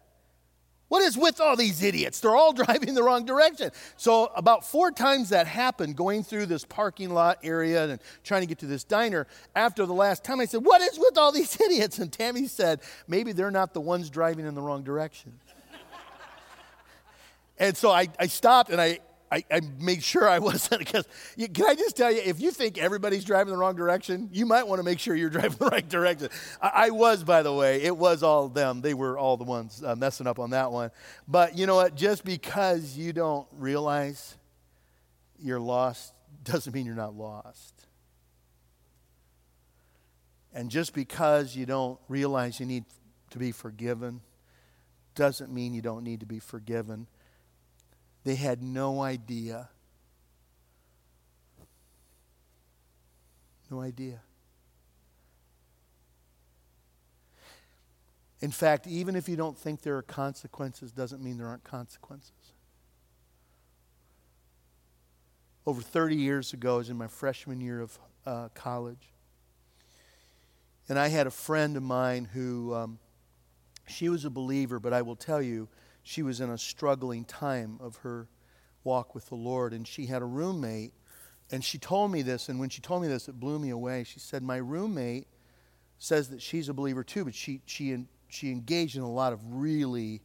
What 0.94 1.02
is 1.02 1.18
with 1.18 1.40
all 1.40 1.57
these 1.57 1.83
idiots? 1.83 2.20
They're 2.20 2.37
all 2.37 2.52
driving 2.62 2.94
the 2.94 3.02
wrong 3.02 3.24
direction. 3.24 3.72
So, 3.96 4.30
about 4.37 4.64
four 4.64 4.92
times 4.92 5.30
that 5.30 5.48
happened 5.48 5.96
going 5.96 6.22
through 6.22 6.46
this 6.46 6.64
parking 6.64 7.11
lot 7.11 7.38
area 7.42 7.88
and 7.88 8.00
trying 8.22 8.42
to 8.42 8.46
get 8.46 8.59
to 8.59 8.66
this 8.66 8.85
diner. 8.85 9.26
After 9.57 9.87
the 9.87 9.92
last 9.92 10.22
time, 10.22 10.38
I 10.38 10.44
said, 10.44 10.64
What 10.64 10.80
is 10.83 10.96
with 10.96 11.18
all 11.18 11.33
these 11.33 11.61
idiots? 11.61 11.98
And 11.98 12.12
Tammy 12.12 12.46
said, 12.46 12.80
Maybe 13.09 13.33
they're 13.33 13.50
not 13.50 13.74
the 13.74 13.80
ones 13.80 14.09
driving 14.09 14.46
in 14.46 14.54
the 14.54 14.62
wrong 14.62 14.85
direction. 14.85 15.33
and 17.59 17.76
so 17.76 17.90
I, 17.90 18.07
I 18.20 18.28
stopped 18.28 18.70
and 18.70 18.80
I, 18.80 19.00
I, 19.35 19.44
I 19.51 19.61
made 19.81 20.03
sure 20.05 20.29
I 20.29 20.38
wasn't 20.51 20.79
because 20.79 21.07
can 21.37 21.66
I 21.66 21.75
just 21.75 21.97
tell 21.97 22.12
you, 22.12 22.20
if 22.25 22.40
you 22.40 22.53
think 22.53 22.79
everybody's 22.79 23.25
driving 23.25 23.53
the 23.53 23.59
wrong 23.59 23.75
direction, 23.75 24.29
you 24.33 24.47
might 24.47 24.68
want 24.68 24.79
to 24.79 24.85
make 24.85 25.01
sure 25.01 25.16
you're 25.16 25.31
driving 25.38 25.59
the 25.59 25.66
right 25.66 25.88
direction. 25.88 26.29
I, 26.62 26.70
I 26.75 26.90
was, 26.90 27.25
by 27.25 27.42
the 27.42 27.53
way, 27.53 27.83
it 27.83 27.97
was 27.97 28.23
all 28.23 28.49
them. 28.49 28.81
They 28.81 28.94
were 28.94 29.18
all 29.18 29.37
the 29.37 29.44
ones 29.44 29.83
uh, 29.85 29.97
messing 29.97 30.29
up 30.29 30.38
on 30.38 30.51
that 30.51 30.70
one. 30.70 30.90
But 31.27 31.59
you 31.59 31.66
know 31.66 31.75
what? 31.75 31.97
Just 31.97 32.25
because 32.25 32.97
you 32.97 33.12
don't 33.12 33.49
realize 33.53 34.37
you're 35.40 35.61
lost 35.61 36.12
doesn't 36.44 36.73
mean 36.73 36.87
you're 36.87 36.94
not 36.94 37.14
lost. 37.14 37.75
And 40.53 40.70
just 40.70 40.94
because 40.94 41.57
you 41.57 41.66
don't 41.66 41.99
realize 42.09 42.61
you 42.61 42.66
need 42.66 42.85
to 43.31 43.38
be 43.40 43.51
forgiven 43.51 44.20
doesn't 45.16 45.53
mean 45.53 45.75
you 45.75 45.83
don't 45.83 46.05
need 46.05 46.20
to 46.20 46.27
be 46.27 46.38
forgiven. 46.38 47.09
They 48.24 48.37
had 48.37 48.62
no 48.62 49.02
idea. 49.02 49.68
No 53.70 53.80
idea. 53.80 54.20
In 58.40 58.50
fact, 58.50 58.87
even 58.87 59.16
if 59.16 59.28
you 59.28 59.37
don't 59.37 59.56
think 59.56 59.82
there 59.82 59.96
are 59.96 60.02
consequences, 60.02 60.92
doesn't 60.92 61.22
mean 61.22 61.38
there 61.38 61.46
aren't 61.46 61.64
consequences. 61.64 62.32
Over 65.66 65.80
30 65.80 66.16
years 66.16 66.52
ago, 66.52 66.74
I 66.74 66.78
was 66.78 66.90
in 66.90 66.96
my 66.98 67.06
freshman 67.06 67.60
year 67.60 67.80
of 67.80 67.98
uh, 68.26 68.48
college. 68.54 69.12
And 70.88 70.98
I 70.98 71.08
had 71.08 71.26
a 71.26 71.30
friend 71.30 71.76
of 71.76 71.82
mine 71.82 72.26
who, 72.26 72.74
um, 72.74 72.98
she 73.87 74.10
was 74.10 74.26
a 74.26 74.30
believer, 74.30 74.78
but 74.78 74.92
I 74.92 75.00
will 75.00 75.16
tell 75.16 75.40
you, 75.40 75.68
she 76.04 76.22
was 76.22 76.40
in 76.40 76.50
a 76.50 76.58
struggling 76.58 77.24
time 77.24 77.78
of 77.80 77.96
her 77.96 78.28
walk 78.84 79.14
with 79.14 79.26
the 79.30 79.34
Lord. 79.34 79.72
And 79.72 79.88
she 79.88 80.06
had 80.06 80.22
a 80.22 80.26
roommate, 80.26 80.92
and 81.50 81.64
she 81.64 81.78
told 81.78 82.12
me 82.12 82.22
this. 82.22 82.48
And 82.48 82.60
when 82.60 82.68
she 82.68 82.80
told 82.80 83.02
me 83.02 83.08
this, 83.08 83.26
it 83.26 83.40
blew 83.40 83.58
me 83.58 83.70
away. 83.70 84.04
She 84.04 84.20
said, 84.20 84.42
My 84.42 84.56
roommate 84.56 85.26
says 85.98 86.28
that 86.28 86.42
she's 86.42 86.68
a 86.68 86.74
believer 86.74 87.02
too, 87.02 87.24
but 87.24 87.34
she, 87.34 87.62
she, 87.64 88.04
she 88.28 88.52
engaged 88.52 88.96
in 88.96 89.02
a 89.02 89.10
lot 89.10 89.32
of 89.32 89.40
really 89.48 90.20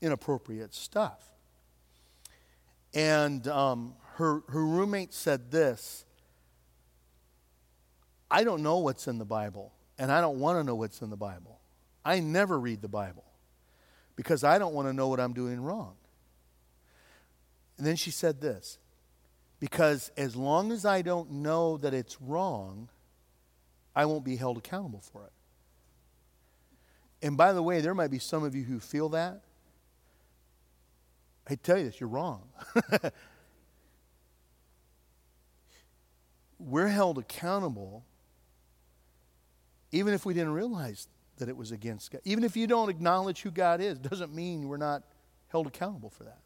inappropriate 0.00 0.74
stuff. 0.74 1.28
And 2.94 3.46
um, 3.48 3.94
her, 4.14 4.42
her 4.48 4.64
roommate 4.64 5.12
said 5.12 5.50
this 5.50 6.04
I 8.30 8.44
don't 8.44 8.62
know 8.62 8.78
what's 8.78 9.08
in 9.08 9.18
the 9.18 9.24
Bible, 9.24 9.72
and 9.98 10.12
I 10.12 10.20
don't 10.20 10.38
want 10.38 10.58
to 10.60 10.64
know 10.64 10.76
what's 10.76 11.02
in 11.02 11.10
the 11.10 11.16
Bible. 11.16 11.58
I 12.04 12.20
never 12.20 12.58
read 12.58 12.80
the 12.80 12.88
Bible 12.88 13.24
because 14.20 14.44
I 14.44 14.58
don't 14.58 14.74
want 14.74 14.86
to 14.86 14.92
know 14.92 15.08
what 15.08 15.18
I'm 15.18 15.32
doing 15.32 15.62
wrong. 15.62 15.94
And 17.78 17.86
then 17.86 17.96
she 17.96 18.10
said 18.10 18.42
this 18.42 18.76
because 19.60 20.10
as 20.14 20.36
long 20.36 20.72
as 20.72 20.84
I 20.84 21.00
don't 21.00 21.30
know 21.30 21.78
that 21.78 21.94
it's 21.94 22.20
wrong, 22.20 22.90
I 23.96 24.04
won't 24.04 24.22
be 24.22 24.36
held 24.36 24.58
accountable 24.58 25.00
for 25.00 25.24
it. 25.24 25.32
And 27.22 27.38
by 27.38 27.54
the 27.54 27.62
way, 27.62 27.80
there 27.80 27.94
might 27.94 28.10
be 28.10 28.18
some 28.18 28.44
of 28.44 28.54
you 28.54 28.62
who 28.62 28.78
feel 28.78 29.08
that. 29.08 29.40
I 31.48 31.54
tell 31.54 31.78
you 31.78 31.84
this, 31.84 31.98
you're 31.98 32.10
wrong. 32.10 32.42
We're 36.58 36.88
held 36.88 37.16
accountable 37.16 38.04
even 39.92 40.12
if 40.12 40.26
we 40.26 40.34
didn't 40.34 40.52
realize 40.52 41.08
that 41.40 41.48
it 41.48 41.56
was 41.56 41.72
against 41.72 42.12
God. 42.12 42.20
Even 42.24 42.44
if 42.44 42.56
you 42.56 42.66
don't 42.66 42.88
acknowledge 42.88 43.42
who 43.42 43.50
God 43.50 43.80
is, 43.80 43.98
doesn't 43.98 44.32
mean 44.32 44.68
we're 44.68 44.76
not 44.76 45.02
held 45.48 45.66
accountable 45.66 46.10
for 46.10 46.24
that. 46.24 46.38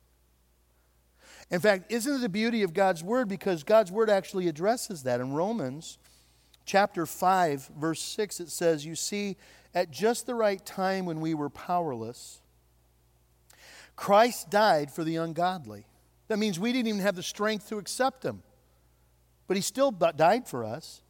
In 1.51 1.61
fact, 1.61 1.93
isn't 1.93 2.17
it 2.17 2.21
the 2.21 2.29
beauty 2.29 2.63
of 2.63 2.73
God's 2.73 3.05
word? 3.05 3.29
Because 3.29 3.63
God's 3.63 3.93
word 3.93 4.09
actually 4.09 4.49
addresses 4.49 5.03
that. 5.03 5.21
In 5.21 5.35
Romans 5.35 5.99
chapter 6.65 7.07
5, 7.07 7.71
verse 7.79 8.01
6, 8.01 8.41
it 8.41 8.51
says, 8.51 8.87
You 8.87 8.95
see, 8.95 9.37
at 9.75 9.91
just 9.91 10.27
the 10.27 10.35
right 10.35 10.65
time 10.65 11.05
when 11.05 11.21
we 11.21 11.35
were 11.35 11.51
powerless, 11.51 12.41
Christ 13.97 14.51
died 14.51 14.91
for 14.91 15.05
the 15.05 15.17
ungodly. 15.17 15.87
That 16.29 16.39
means 16.39 16.59
we 16.59 16.73
didn't 16.73 16.89
even 16.89 17.01
have 17.01 17.17
the 17.17 17.23
strength 17.23 17.69
to 17.69 17.79
accept 17.79 18.25
him, 18.25 18.43
but 19.47 19.57
he 19.57 19.63
still 19.63 19.91
died 19.91 20.49
for 20.49 20.65
us. 20.65 21.03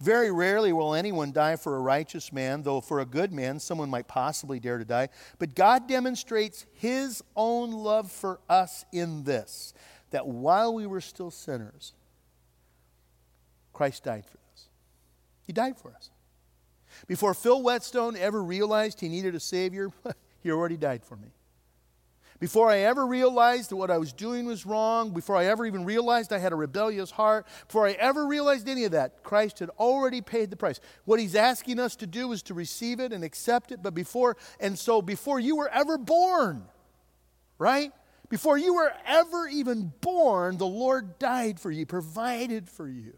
Very 0.00 0.30
rarely 0.30 0.72
will 0.72 0.94
anyone 0.94 1.32
die 1.32 1.56
for 1.56 1.76
a 1.76 1.80
righteous 1.80 2.32
man, 2.32 2.62
though 2.62 2.80
for 2.80 3.00
a 3.00 3.06
good 3.06 3.32
man, 3.32 3.58
someone 3.58 3.90
might 3.90 4.08
possibly 4.08 4.60
dare 4.60 4.78
to 4.78 4.84
die. 4.84 5.08
But 5.38 5.54
God 5.54 5.86
demonstrates 5.88 6.66
his 6.74 7.22
own 7.34 7.72
love 7.72 8.10
for 8.10 8.40
us 8.48 8.84
in 8.92 9.24
this 9.24 9.74
that 10.10 10.26
while 10.26 10.72
we 10.72 10.86
were 10.86 11.00
still 11.00 11.30
sinners, 11.30 11.92
Christ 13.72 14.04
died 14.04 14.24
for 14.24 14.38
us. 14.54 14.68
He 15.46 15.52
died 15.52 15.76
for 15.76 15.92
us. 15.92 16.10
Before 17.06 17.34
Phil 17.34 17.62
Whetstone 17.62 18.16
ever 18.16 18.42
realized 18.42 19.00
he 19.00 19.08
needed 19.08 19.34
a 19.34 19.40
Savior, 19.40 19.90
he 20.42 20.50
already 20.50 20.76
died 20.76 21.04
for 21.04 21.16
me. 21.16 21.28
Before 22.38 22.70
I 22.70 22.78
ever 22.80 23.06
realized 23.06 23.70
that 23.70 23.76
what 23.76 23.90
I 23.90 23.96
was 23.96 24.12
doing 24.12 24.44
was 24.46 24.66
wrong, 24.66 25.10
before 25.10 25.36
I 25.36 25.46
ever 25.46 25.64
even 25.64 25.84
realized 25.84 26.32
I 26.32 26.38
had 26.38 26.52
a 26.52 26.56
rebellious 26.56 27.10
heart, 27.10 27.46
before 27.66 27.86
I 27.86 27.92
ever 27.92 28.26
realized 28.26 28.68
any 28.68 28.84
of 28.84 28.92
that, 28.92 29.22
Christ 29.22 29.60
had 29.60 29.70
already 29.78 30.20
paid 30.20 30.50
the 30.50 30.56
price. 30.56 30.78
What 31.06 31.18
he's 31.18 31.34
asking 31.34 31.80
us 31.80 31.96
to 31.96 32.06
do 32.06 32.32
is 32.32 32.42
to 32.44 32.54
receive 32.54 33.00
it 33.00 33.12
and 33.12 33.24
accept 33.24 33.72
it, 33.72 33.82
but 33.82 33.94
before, 33.94 34.36
and 34.60 34.78
so 34.78 35.00
before 35.00 35.40
you 35.40 35.56
were 35.56 35.70
ever 35.70 35.96
born, 35.96 36.64
right? 37.58 37.92
Before 38.28 38.58
you 38.58 38.74
were 38.74 38.92
ever 39.06 39.48
even 39.48 39.92
born, 40.02 40.58
the 40.58 40.66
Lord 40.66 41.18
died 41.18 41.58
for 41.58 41.70
you, 41.70 41.86
provided 41.86 42.68
for 42.68 42.88
you 42.88 43.14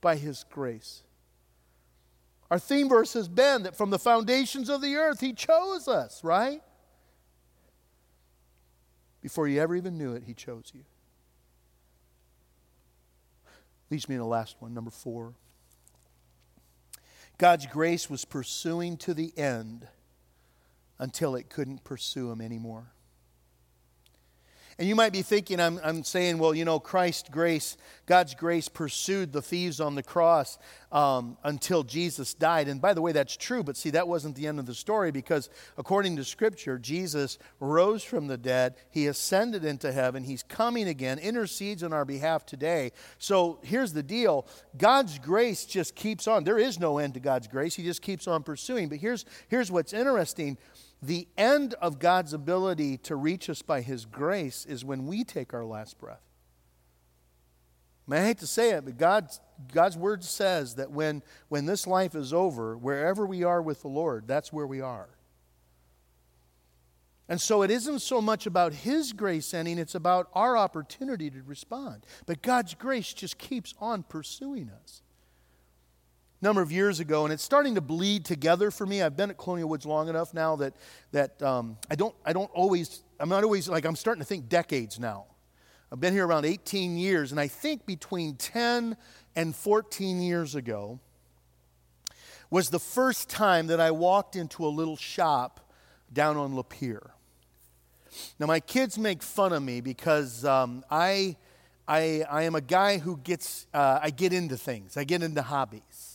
by 0.00 0.16
his 0.16 0.44
grace. 0.50 1.02
Our 2.50 2.58
theme 2.60 2.88
verse 2.88 3.14
has 3.14 3.26
been 3.26 3.64
that 3.64 3.74
from 3.74 3.90
the 3.90 3.98
foundations 3.98 4.68
of 4.68 4.82
the 4.82 4.94
earth, 4.94 5.18
he 5.20 5.32
chose 5.32 5.88
us, 5.88 6.22
right? 6.22 6.62
Before 9.24 9.48
you 9.48 9.58
ever 9.62 9.74
even 9.74 9.96
knew 9.96 10.12
it, 10.12 10.24
He 10.26 10.34
chose 10.34 10.70
you. 10.74 10.84
Leads 13.88 14.06
me 14.06 14.16
to 14.16 14.18
the 14.18 14.26
last 14.26 14.56
one, 14.58 14.74
number 14.74 14.90
four. 14.90 15.32
God's 17.38 17.64
grace 17.64 18.10
was 18.10 18.26
pursuing 18.26 18.98
to 18.98 19.14
the 19.14 19.32
end 19.38 19.88
until 20.98 21.36
it 21.36 21.48
couldn't 21.48 21.84
pursue 21.84 22.30
him 22.30 22.42
anymore. 22.42 22.92
And 24.78 24.88
you 24.88 24.94
might 24.94 25.12
be 25.12 25.22
thinking, 25.22 25.60
I'm, 25.60 25.78
I'm 25.84 26.02
saying, 26.02 26.38
well, 26.38 26.54
you 26.54 26.64
know, 26.64 26.80
Christ's 26.80 27.28
grace, 27.28 27.76
God's 28.06 28.34
grace 28.34 28.68
pursued 28.68 29.32
the 29.32 29.42
thieves 29.42 29.80
on 29.80 29.94
the 29.94 30.02
cross 30.02 30.58
um, 30.90 31.36
until 31.44 31.82
Jesus 31.82 32.34
died. 32.34 32.68
And 32.68 32.80
by 32.80 32.94
the 32.94 33.02
way, 33.02 33.12
that's 33.12 33.36
true, 33.36 33.62
but 33.62 33.76
see, 33.76 33.90
that 33.90 34.08
wasn't 34.08 34.36
the 34.36 34.46
end 34.46 34.58
of 34.58 34.66
the 34.66 34.74
story 34.74 35.10
because 35.10 35.48
according 35.76 36.16
to 36.16 36.24
Scripture, 36.24 36.78
Jesus 36.78 37.38
rose 37.60 38.02
from 38.02 38.26
the 38.26 38.36
dead, 38.36 38.74
He 38.90 39.06
ascended 39.06 39.64
into 39.64 39.92
heaven, 39.92 40.24
He's 40.24 40.42
coming 40.42 40.88
again, 40.88 41.18
intercedes 41.18 41.82
on 41.82 41.92
our 41.92 42.04
behalf 42.04 42.44
today. 42.44 42.92
So 43.18 43.58
here's 43.62 43.92
the 43.92 44.02
deal 44.02 44.46
God's 44.76 45.18
grace 45.18 45.64
just 45.64 45.94
keeps 45.94 46.26
on. 46.26 46.44
There 46.44 46.58
is 46.58 46.80
no 46.80 46.98
end 46.98 47.14
to 47.14 47.20
God's 47.20 47.46
grace, 47.46 47.74
He 47.74 47.84
just 47.84 48.02
keeps 48.02 48.26
on 48.26 48.42
pursuing. 48.42 48.88
But 48.88 48.98
here's, 48.98 49.24
here's 49.48 49.70
what's 49.70 49.92
interesting 49.92 50.58
the 51.06 51.28
end 51.36 51.74
of 51.74 51.98
God's 51.98 52.32
ability 52.32 52.96
to 52.98 53.16
reach 53.16 53.50
us 53.50 53.62
by 53.62 53.80
His 53.80 54.04
grace 54.06 54.64
is 54.64 54.84
when 54.84 55.06
we 55.06 55.24
take 55.24 55.52
our 55.52 55.64
last 55.64 55.98
breath. 55.98 56.22
I, 58.06 58.18
I 58.18 58.24
hate 58.24 58.38
to 58.38 58.46
say 58.46 58.70
it, 58.70 58.84
but 58.84 58.96
God's, 58.96 59.40
God's 59.72 59.96
word 59.96 60.24
says 60.24 60.76
that 60.76 60.90
when, 60.90 61.22
when 61.48 61.66
this 61.66 61.86
life 61.86 62.14
is 62.14 62.32
over, 62.32 62.76
wherever 62.76 63.26
we 63.26 63.44
are 63.44 63.62
with 63.62 63.82
the 63.82 63.88
Lord, 63.88 64.26
that's 64.26 64.52
where 64.52 64.66
we 64.66 64.80
are. 64.80 65.08
And 67.28 67.40
so 67.40 67.62
it 67.62 67.70
isn't 67.70 68.00
so 68.00 68.20
much 68.20 68.46
about 68.46 68.74
His 68.74 69.12
grace 69.12 69.54
ending, 69.54 69.78
it's 69.78 69.94
about 69.94 70.28
our 70.34 70.56
opportunity 70.56 71.30
to 71.30 71.42
respond. 71.42 72.04
But 72.26 72.42
God's 72.42 72.74
grace 72.74 73.12
just 73.14 73.38
keeps 73.38 73.74
on 73.80 74.02
pursuing 74.02 74.70
us 74.82 75.02
number 76.44 76.60
of 76.60 76.70
years 76.70 77.00
ago, 77.00 77.24
and 77.24 77.32
it's 77.32 77.42
starting 77.42 77.74
to 77.74 77.80
bleed 77.80 78.24
together 78.24 78.70
for 78.70 78.86
me. 78.86 79.00
I've 79.02 79.16
been 79.16 79.30
at 79.30 79.38
Colonial 79.38 79.66
Woods 79.68 79.86
long 79.86 80.08
enough 80.10 80.34
now 80.34 80.56
that, 80.56 80.74
that 81.10 81.42
um, 81.42 81.78
I, 81.90 81.96
don't, 81.96 82.14
I 82.24 82.34
don't 82.34 82.50
always, 82.52 83.02
I'm 83.18 83.30
not 83.30 83.42
always, 83.42 83.66
like, 83.66 83.86
I'm 83.86 83.96
starting 83.96 84.20
to 84.20 84.26
think 84.26 84.50
decades 84.50 85.00
now. 85.00 85.24
I've 85.90 86.00
been 86.00 86.12
here 86.12 86.26
around 86.26 86.44
18 86.44 86.98
years, 86.98 87.32
and 87.32 87.40
I 87.40 87.48
think 87.48 87.86
between 87.86 88.36
10 88.36 88.96
and 89.34 89.56
14 89.56 90.20
years 90.20 90.54
ago 90.54 91.00
was 92.50 92.68
the 92.68 92.78
first 92.78 93.30
time 93.30 93.68
that 93.68 93.80
I 93.80 93.90
walked 93.90 94.36
into 94.36 94.66
a 94.66 94.68
little 94.68 94.96
shop 94.98 95.72
down 96.12 96.36
on 96.36 96.52
Lapeer. 96.52 97.10
Now, 98.38 98.46
my 98.46 98.60
kids 98.60 98.98
make 98.98 99.22
fun 99.22 99.54
of 99.54 99.62
me 99.62 99.80
because 99.80 100.44
um, 100.44 100.84
I, 100.90 101.36
I, 101.88 102.24
I 102.30 102.42
am 102.42 102.54
a 102.54 102.60
guy 102.60 102.98
who 102.98 103.16
gets, 103.16 103.66
uh, 103.72 103.98
I 104.02 104.10
get 104.10 104.34
into 104.34 104.58
things, 104.58 104.98
I 104.98 105.04
get 105.04 105.22
into 105.22 105.40
hobbies. 105.40 106.13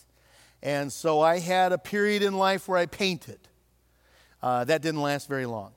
And 0.61 0.91
so 0.91 1.21
I 1.21 1.39
had 1.39 1.71
a 1.71 1.77
period 1.77 2.21
in 2.21 2.33
life 2.33 2.67
where 2.67 2.77
I 2.77 2.85
painted. 2.85 3.39
Uh, 4.41 4.63
that 4.65 4.81
didn't 4.81 5.01
last 5.01 5.27
very 5.27 5.45
long. 5.45 5.71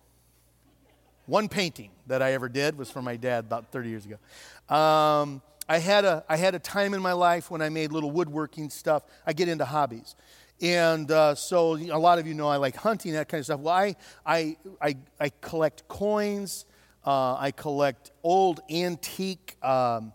One 1.26 1.48
painting 1.48 1.90
that 2.08 2.20
I 2.20 2.32
ever 2.32 2.48
did 2.48 2.76
was 2.76 2.90
for 2.90 3.00
my 3.00 3.16
dad 3.16 3.44
about 3.44 3.70
30 3.70 3.88
years 3.88 4.04
ago. 4.06 4.74
Um, 4.74 5.40
I, 5.68 5.78
had 5.78 6.04
a, 6.04 6.24
I 6.28 6.36
had 6.36 6.54
a 6.54 6.58
time 6.58 6.94
in 6.94 7.02
my 7.02 7.12
life 7.12 7.50
when 7.50 7.62
I 7.62 7.68
made 7.68 7.92
little 7.92 8.10
woodworking 8.10 8.70
stuff. 8.70 9.04
I 9.26 9.32
get 9.32 9.48
into 9.48 9.64
hobbies. 9.64 10.16
And 10.60 11.10
uh, 11.10 11.34
so 11.34 11.76
a 11.76 11.98
lot 11.98 12.18
of 12.18 12.26
you 12.26 12.34
know 12.34 12.48
I 12.48 12.56
like 12.56 12.76
hunting, 12.76 13.12
that 13.12 13.28
kind 13.28 13.40
of 13.40 13.46
stuff. 13.46 13.60
Well, 13.60 13.74
I, 13.74 13.96
I, 14.24 14.56
I, 14.80 14.96
I 15.18 15.30
collect 15.40 15.88
coins, 15.88 16.66
uh, 17.04 17.34
I 17.34 17.50
collect 17.50 18.12
old 18.22 18.60
antique 18.70 19.56
um, 19.62 20.12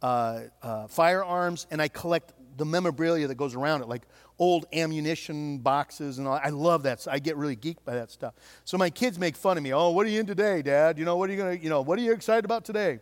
uh, 0.00 0.42
uh 0.62 0.86
firearms, 0.86 1.66
and 1.72 1.82
I 1.82 1.88
collect 1.88 2.32
the 2.58 2.64
memorabilia 2.64 3.26
that 3.28 3.36
goes 3.36 3.54
around 3.54 3.82
it, 3.82 3.88
like 3.88 4.02
old 4.38 4.66
ammunition 4.72 5.58
boxes 5.58 6.18
and 6.18 6.28
all. 6.28 6.40
I 6.42 6.50
love 6.50 6.82
that. 6.82 7.06
I 7.10 7.18
get 7.18 7.36
really 7.36 7.56
geeked 7.56 7.84
by 7.84 7.94
that 7.94 8.10
stuff. 8.10 8.34
So 8.64 8.76
my 8.76 8.90
kids 8.90 9.18
make 9.18 9.36
fun 9.36 9.56
of 9.56 9.62
me. 9.62 9.72
Oh, 9.72 9.90
what 9.90 10.06
are 10.06 10.10
you 10.10 10.20
in 10.20 10.26
today, 10.26 10.62
Dad? 10.62 10.98
You 10.98 11.04
know, 11.04 11.16
what 11.16 11.30
are 11.30 11.32
you 11.32 11.38
gonna, 11.38 11.54
you 11.54 11.70
know, 11.70 11.80
what 11.80 11.98
are 11.98 12.02
you 12.02 12.12
excited 12.12 12.44
about 12.44 12.64
today? 12.64 13.00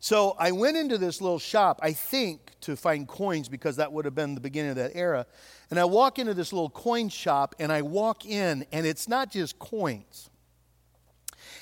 So 0.00 0.36
I 0.38 0.52
went 0.52 0.76
into 0.76 0.98
this 0.98 1.20
little 1.20 1.38
shop, 1.38 1.80
I 1.82 1.92
think, 1.92 2.50
to 2.60 2.76
find 2.76 3.08
coins 3.08 3.48
because 3.48 3.76
that 3.76 3.90
would 3.92 4.04
have 4.04 4.14
been 4.14 4.34
the 4.34 4.40
beginning 4.40 4.70
of 4.70 4.76
that 4.76 4.92
era. 4.94 5.26
And 5.70 5.80
I 5.80 5.86
walk 5.86 6.18
into 6.18 6.34
this 6.34 6.52
little 6.52 6.68
coin 6.68 7.08
shop 7.08 7.54
and 7.58 7.72
I 7.72 7.82
walk 7.82 8.26
in, 8.26 8.66
and 8.70 8.86
it's 8.86 9.08
not 9.08 9.30
just 9.30 9.58
coins. 9.58 10.28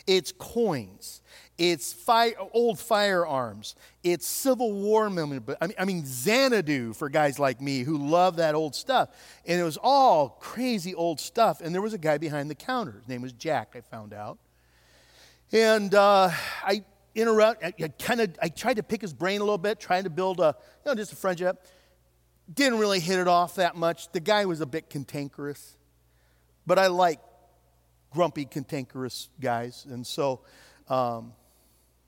It's 0.06 0.32
coins. 0.32 1.21
It's 1.64 1.94
old 2.52 2.80
firearms. 2.80 3.76
It's 4.02 4.26
Civil 4.26 4.72
War 4.72 5.08
memorabilia. 5.08 5.58
I 5.60 5.66
mean, 5.68 5.76
I 5.78 5.84
mean, 5.84 6.02
Xanadu 6.04 6.92
for 6.92 7.08
guys 7.08 7.38
like 7.38 7.60
me 7.60 7.84
who 7.84 7.98
love 7.98 8.34
that 8.36 8.56
old 8.56 8.74
stuff. 8.74 9.10
And 9.46 9.60
it 9.60 9.62
was 9.62 9.78
all 9.80 10.30
crazy 10.40 10.92
old 10.92 11.20
stuff. 11.20 11.60
And 11.60 11.72
there 11.72 11.80
was 11.80 11.94
a 11.94 11.98
guy 11.98 12.18
behind 12.18 12.50
the 12.50 12.56
counter. 12.56 12.94
His 12.98 13.06
name 13.06 13.22
was 13.22 13.32
Jack, 13.32 13.76
I 13.76 13.80
found 13.80 14.12
out. 14.12 14.38
And 15.52 15.94
uh, 15.94 16.30
I 16.64 16.82
interrupt. 17.14 17.62
I, 17.62 17.72
I 17.80 17.88
kind 17.96 18.20
of 18.20 18.36
I 18.42 18.48
tried 18.48 18.78
to 18.78 18.82
pick 18.82 19.00
his 19.00 19.12
brain 19.12 19.40
a 19.40 19.44
little 19.44 19.56
bit, 19.56 19.78
trying 19.78 20.02
to 20.02 20.10
build 20.10 20.40
a 20.40 20.56
you 20.58 20.90
know 20.90 20.96
just 20.96 21.12
a 21.12 21.16
friendship. 21.16 21.64
Didn't 22.52 22.80
really 22.80 22.98
hit 22.98 23.20
it 23.20 23.28
off 23.28 23.54
that 23.54 23.76
much. 23.76 24.10
The 24.10 24.18
guy 24.18 24.46
was 24.46 24.60
a 24.60 24.66
bit 24.66 24.90
cantankerous, 24.90 25.76
but 26.66 26.80
I 26.80 26.88
like 26.88 27.20
grumpy, 28.10 28.46
cantankerous 28.46 29.28
guys, 29.40 29.86
and 29.88 30.04
so. 30.04 30.40
Um, 30.88 31.34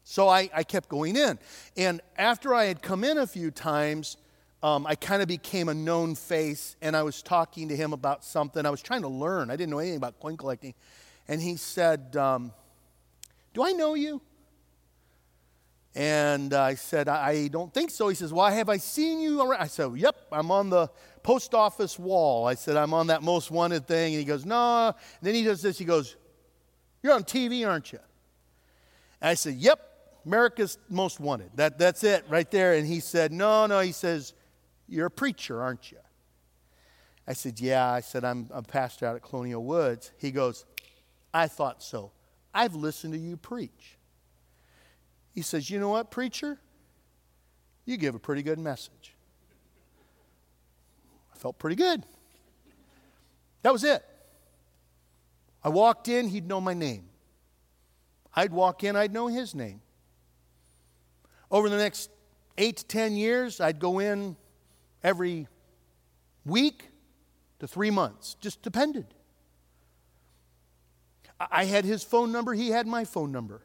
so 0.05 0.29
I, 0.29 0.51
I, 0.55 0.63
kept 0.63 0.89
going 0.89 1.17
in. 1.17 1.39
And 1.77 2.01
after 2.17 2.55
I 2.55 2.65
had 2.65 2.83
come 2.83 3.05
in 3.05 3.17
a 3.19 3.27
few 3.27 3.51
times, 3.51 4.19
um, 4.63 4.87
I 4.87 4.95
kind 4.95 5.23
of 5.23 5.29
became 5.29 5.69
a 5.69 5.75
known 5.75 6.15
face, 6.15 6.77
and 6.81 6.97
I 6.97 7.03
was 7.03 7.23
talking 7.23 7.69
to 7.69 7.77
him 7.77 7.93
about 7.93 8.25
something. 8.25 8.65
I 8.65 8.71
was 8.71 8.83
trying 8.83 9.03
to 9.03 9.09
learn. 9.09 9.51
I 9.51 9.57
didn't 9.57 9.71
know 9.71 9.79
anything 9.79 9.97
about 9.97 10.21
coin 10.21 10.37
collecting. 10.37 10.75
And 11.27 11.41
he 11.41 11.57
said, 11.57 12.17
um, 12.17 12.53
Do 13.53 13.65
I 13.65 13.73
know 13.73 13.95
you? 13.95 14.21
And 15.95 16.53
I 16.53 16.75
said, 16.75 17.09
I 17.09 17.49
don't 17.49 17.73
think 17.73 17.91
so. 17.91 18.09
He 18.09 18.15
says, 18.15 18.33
Why 18.33 18.51
have 18.53 18.69
I 18.69 18.79
seen 18.79 19.21
you 19.21 19.41
around? 19.41 19.61
I 19.61 19.69
said, 19.69 19.93
Yep, 19.95 20.17
I'm 20.33 20.51
on 20.51 20.71
the 20.71 20.89
post 21.23 21.55
office 21.55 21.99
wall. 21.99 22.47
I 22.47 22.55
said, 22.55 22.77
I'm 22.77 22.93
on 22.93 23.07
that 23.09 23.23
most 23.23 23.51
wanted 23.51 23.87
thing. 23.87 24.15
And 24.15 24.21
he 24.21 24.25
goes, 24.25 24.45
No. 24.45 24.89
And 24.89 24.97
then 25.23 25.35
he 25.35 25.45
does 25.45 25.63
this. 25.63 25.79
He 25.79 25.85
goes, 25.85 26.17
You're 27.03 27.15
on 27.15 27.23
TV, 27.23 27.67
aren't 27.67 27.93
you? 27.93 28.01
And 29.21 29.31
I 29.31 29.35
said, 29.35 29.55
Yep, 29.55 29.94
America's 30.27 30.79
most 30.89 31.21
wanted. 31.21 31.51
That, 31.57 31.79
that's 31.79 32.03
it 32.05 32.25
right 32.29 32.51
there. 32.51 32.75
And 32.75 32.87
he 32.87 33.01
said, 33.01 33.33
No, 33.33 33.67
no. 33.67 33.81
He 33.81 33.93
says, 33.93 34.33
You're 34.89 35.07
a 35.07 35.11
preacher, 35.11 35.61
aren't 35.61 35.93
you? 35.93 35.99
I 37.27 37.33
said, 37.35 37.61
Yeah. 37.61 37.91
I 37.91 38.01
said, 38.01 38.25
I'm 38.25 38.49
a 38.53 38.63
pastor 38.63 39.07
out 39.07 39.17
at 39.17 39.23
Colonial 39.23 39.63
Woods. 39.63 40.13
He 40.19 40.31
goes, 40.31 40.65
I 41.33 41.49
thought 41.49 41.83
so. 41.83 42.13
I've 42.55 42.75
listened 42.75 43.13
to 43.13 43.19
you 43.19 43.37
preach. 43.37 43.99
He 45.33 45.43
says, 45.43 45.69
You 45.69 45.79
know 45.79 45.91
what, 45.91 46.11
preacher? 46.11 46.59
You 47.85 47.97
give 47.97 48.15
a 48.15 48.19
pretty 48.19 48.43
good 48.43 48.59
message. 48.59 49.15
I 51.35 51.37
felt 51.37 51.59
pretty 51.59 51.77
good. 51.77 52.05
That 53.63 53.73
was 53.73 53.85
it. 53.85 54.05
I 55.63 55.69
walked 55.71 56.09
in, 56.09 56.29
he'd 56.29 56.47
know 56.47 56.61
my 56.61 56.75
name. 56.75 57.09
I'd 58.35 58.53
walk 58.53 58.85
in, 58.85 58.97
I'd 58.97 59.13
know 59.13 59.27
his 59.27 59.55
name. 59.55 59.81
Over 61.55 61.69
the 61.69 61.77
next 61.77 62.11
eight 62.59 62.79
to 62.79 62.85
ten 62.85 63.15
years, 63.15 63.61
I'd 63.61 63.79
go 63.79 64.01
in 64.01 64.37
every 65.05 65.47
week 66.45 66.89
to 67.61 67.69
three 67.69 67.93
months. 67.93 68.35
Just 68.41 68.61
depended. 68.61 69.07
I 71.39 71.67
had 71.67 71.85
his 71.85 72.03
phone 72.03 72.33
number, 72.33 72.55
he 72.55 72.71
had 72.71 72.89
my 72.89 73.05
phone 73.05 73.31
number. 73.31 73.63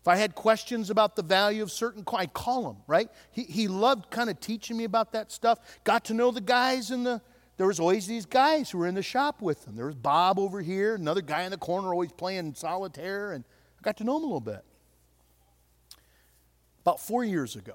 If 0.00 0.06
I 0.06 0.14
had 0.14 0.36
questions 0.36 0.88
about 0.88 1.16
the 1.16 1.24
value 1.24 1.64
of 1.64 1.72
certain 1.72 2.04
I'd 2.06 2.32
call 2.32 2.70
him, 2.70 2.76
right? 2.86 3.08
He, 3.32 3.42
he 3.42 3.66
loved 3.66 4.08
kind 4.12 4.30
of 4.30 4.38
teaching 4.38 4.76
me 4.76 4.84
about 4.84 5.10
that 5.10 5.32
stuff. 5.32 5.58
Got 5.82 6.04
to 6.04 6.14
know 6.14 6.30
the 6.30 6.40
guys 6.40 6.92
in 6.92 7.02
the, 7.02 7.20
there 7.56 7.66
was 7.66 7.80
always 7.80 8.06
these 8.06 8.26
guys 8.26 8.70
who 8.70 8.78
were 8.78 8.86
in 8.86 8.94
the 8.94 9.02
shop 9.02 9.42
with 9.42 9.64
them. 9.64 9.74
There 9.74 9.86
was 9.86 9.96
Bob 9.96 10.38
over 10.38 10.62
here, 10.62 10.94
another 10.94 11.22
guy 11.22 11.42
in 11.42 11.50
the 11.50 11.58
corner 11.58 11.88
always 11.88 12.12
playing 12.12 12.54
solitaire, 12.54 13.32
and 13.32 13.42
I 13.76 13.82
got 13.82 13.96
to 13.96 14.04
know 14.04 14.18
him 14.18 14.22
a 14.22 14.26
little 14.26 14.40
bit. 14.40 14.64
About 16.86 17.00
four 17.00 17.24
years 17.24 17.56
ago, 17.56 17.74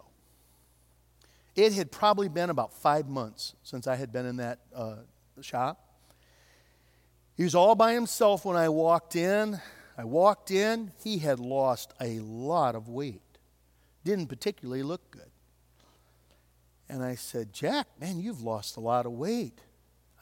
it 1.53 1.73
had 1.73 1.91
probably 1.91 2.29
been 2.29 2.49
about 2.49 2.71
five 2.71 3.09
months 3.09 3.55
since 3.61 3.85
I 3.85 3.97
had 3.97 4.13
been 4.13 4.25
in 4.25 4.37
that 4.37 4.59
uh, 4.73 4.99
shop. 5.41 5.85
He 7.35 7.43
was 7.43 7.53
all 7.53 7.75
by 7.75 7.91
himself 7.91 8.45
when 8.45 8.55
I 8.55 8.69
walked 8.69 9.17
in. 9.17 9.59
I 9.97 10.05
walked 10.05 10.49
in, 10.49 10.93
he 11.03 11.17
had 11.17 11.41
lost 11.41 11.93
a 11.99 12.19
lot 12.19 12.73
of 12.73 12.87
weight. 12.87 13.21
Didn't 14.05 14.27
particularly 14.27 14.81
look 14.81 15.11
good. 15.11 15.29
And 16.87 17.03
I 17.03 17.15
said, 17.15 17.51
Jack, 17.51 17.87
man, 17.99 18.17
you've 18.17 18.41
lost 18.41 18.77
a 18.77 18.79
lot 18.79 19.05
of 19.05 19.11
weight. 19.11 19.59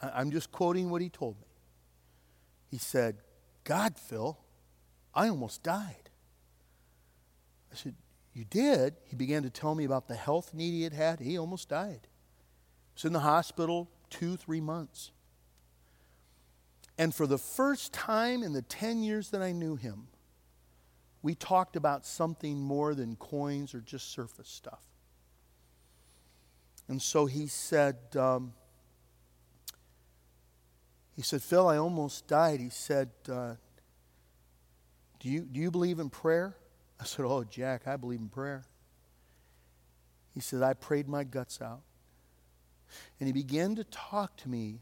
I'm 0.02 0.32
just 0.32 0.50
quoting 0.50 0.90
what 0.90 1.00
he 1.00 1.08
told 1.10 1.36
me. 1.36 1.46
He 2.72 2.78
said, 2.78 3.18
God, 3.62 3.96
Phil, 3.96 4.36
I 5.14 5.28
almost 5.28 5.62
died. 5.62 6.10
I 7.72 7.76
said, 7.76 7.94
You 8.32 8.44
did? 8.44 8.94
He 9.04 9.16
began 9.16 9.42
to 9.42 9.50
tell 9.50 9.74
me 9.74 9.84
about 9.84 10.08
the 10.08 10.14
health 10.14 10.54
need 10.54 10.70
he 10.70 10.82
had 10.82 10.92
had. 10.92 11.20
He 11.20 11.38
almost 11.38 11.68
died. 11.68 12.00
He 12.02 12.94
was 12.94 13.04
in 13.04 13.12
the 13.12 13.20
hospital 13.20 13.90
two, 14.08 14.36
three 14.36 14.60
months. 14.60 15.10
And 16.96 17.14
for 17.14 17.26
the 17.26 17.38
first 17.38 17.92
time 17.92 18.42
in 18.42 18.52
the 18.52 18.62
10 18.62 19.02
years 19.02 19.30
that 19.30 19.42
I 19.42 19.52
knew 19.52 19.74
him, 19.76 20.08
we 21.22 21.34
talked 21.34 21.76
about 21.76 22.06
something 22.06 22.60
more 22.60 22.94
than 22.94 23.16
coins 23.16 23.74
or 23.74 23.80
just 23.80 24.12
surface 24.12 24.48
stuff. 24.48 24.82
And 26.88 27.00
so 27.00 27.26
he 27.26 27.46
said, 27.46 27.96
um, 28.16 28.52
he 31.14 31.22
said, 31.22 31.42
Phil, 31.42 31.68
I 31.68 31.76
almost 31.76 32.26
died. 32.26 32.60
He 32.60 32.70
said, 32.70 33.10
uh, 33.30 33.54
do, 35.20 35.28
you, 35.28 35.42
do 35.42 35.60
you 35.60 35.70
believe 35.70 35.98
in 35.98 36.10
prayer? 36.10 36.56
I 37.00 37.04
said, 37.04 37.24
Oh, 37.24 37.44
Jack, 37.44 37.86
I 37.86 37.96
believe 37.96 38.20
in 38.20 38.28
prayer. 38.28 38.64
He 40.34 40.40
said, 40.40 40.62
I 40.62 40.74
prayed 40.74 41.08
my 41.08 41.24
guts 41.24 41.60
out. 41.60 41.80
And 43.18 43.26
he 43.26 43.32
began 43.32 43.76
to 43.76 43.84
talk 43.84 44.36
to 44.38 44.48
me 44.48 44.80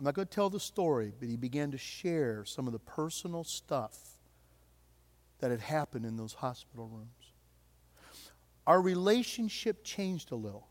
I'm 0.00 0.04
not 0.04 0.14
going 0.14 0.26
to 0.26 0.34
tell 0.34 0.48
the 0.48 0.58
story, 0.58 1.12
but 1.18 1.28
he 1.28 1.36
began 1.36 1.72
to 1.72 1.78
share 1.78 2.44
some 2.46 2.66
of 2.66 2.72
the 2.72 2.78
personal 2.78 3.44
stuff 3.44 3.98
that 5.40 5.50
had 5.50 5.60
happened 5.60 6.06
in 6.06 6.16
those 6.16 6.32
hospital 6.32 6.88
rooms. 6.88 7.34
Our 8.66 8.80
relationship 8.80 9.84
changed 9.84 10.32
a 10.32 10.36
little. 10.36 10.68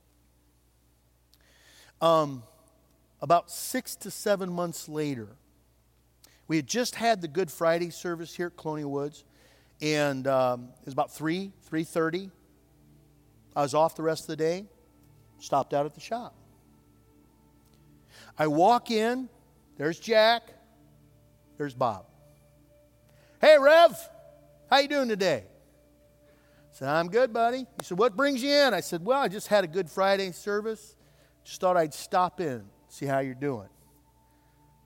Um, 2.02 2.42
about 3.22 3.52
six 3.52 3.96
to 3.98 4.10
seven 4.10 4.52
months 4.52 4.90
later, 4.90 5.28
we 6.48 6.56
had 6.56 6.66
just 6.66 6.96
had 6.96 7.22
the 7.22 7.28
Good 7.28 7.52
Friday 7.52 7.92
service 7.92 8.36
here 8.36 8.48
at 8.48 8.58
Colonial 8.58 8.90
Woods, 8.90 9.26
and 9.82 10.28
um, 10.28 10.70
it 10.80 10.86
was 10.86 10.94
about 10.94 11.12
3, 11.12 11.52
3.30. 11.72 12.32
I 13.56 13.62
was 13.62 13.74
off 13.74 13.96
the 13.96 14.04
rest 14.04 14.24
of 14.24 14.28
the 14.28 14.36
day, 14.36 14.66
stopped 15.40 15.74
out 15.74 15.86
at 15.86 15.94
the 15.94 16.02
shop. 16.02 16.36
I 18.38 18.48
walk 18.48 18.92
in, 18.92 19.30
there's 19.78 20.00
Jack, 20.00 20.44
there's 21.58 21.74
Bob. 21.74 22.06
Hey, 23.42 23.58
Rev, 23.60 23.98
how 24.70 24.80
you 24.80 24.88
doing 24.88 25.10
today? 25.10 25.44
I 25.46 26.72
said, 26.72 26.88
I'm 26.90 27.10
good, 27.10 27.34
buddy. 27.34 27.60
He 27.60 27.84
said, 27.84 27.98
what 27.98 28.16
brings 28.16 28.44
you 28.44 28.52
in? 28.52 28.74
I 28.74 28.82
said, 28.82 29.04
well, 29.04 29.20
I 29.20 29.28
just 29.28 29.48
had 29.48 29.64
a 29.64 29.68
Good 29.68 29.90
Friday 29.90 30.32
service. 30.32 30.96
Just 31.44 31.60
thought 31.60 31.78
I'd 31.78 31.94
stop 31.94 32.40
in, 32.40 32.64
see 32.88 33.06
how 33.06 33.20
you're 33.20 33.34
doing. 33.34 33.70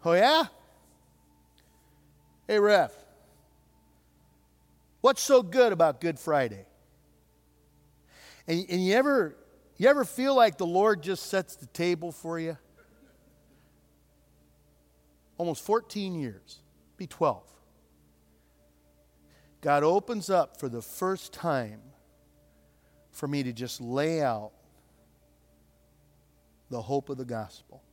Oh, 0.06 0.14
yeah? 0.14 0.46
Hey, 2.48 2.60
Rev, 2.60 2.92
what's 5.04 5.22
so 5.22 5.44
good 5.44 5.74
about 5.74 6.00
Good 6.02 6.18
Friday? 6.18 6.66
And, 8.48 8.66
and 8.70 8.84
you, 8.84 8.94
ever, 8.94 9.36
you 9.78 9.88
ever 9.88 10.04
feel 10.04 10.34
like 10.34 10.58
the 10.58 10.66
Lord 10.66 11.04
just 11.04 11.28
sets 11.28 11.56
the 11.56 11.68
table 11.68 12.12
for 12.12 12.40
you? 12.40 12.58
almost 15.38 15.66
14 15.66 16.16
years, 16.16 16.60
be 16.96 17.08
12. 17.08 17.44
God 19.62 19.84
opens 19.84 20.30
up 20.30 20.58
for 20.58 20.70
the 20.70 20.82
first 20.82 21.34
time 21.34 21.82
for 23.12 23.28
me 23.28 23.44
to 23.44 23.54
just 23.54 23.82
lay 23.82 24.22
out 24.22 24.52
the 26.70 26.82
hope 26.82 27.10
of 27.10 27.18
the 27.18 27.26
gospel. 27.26 27.84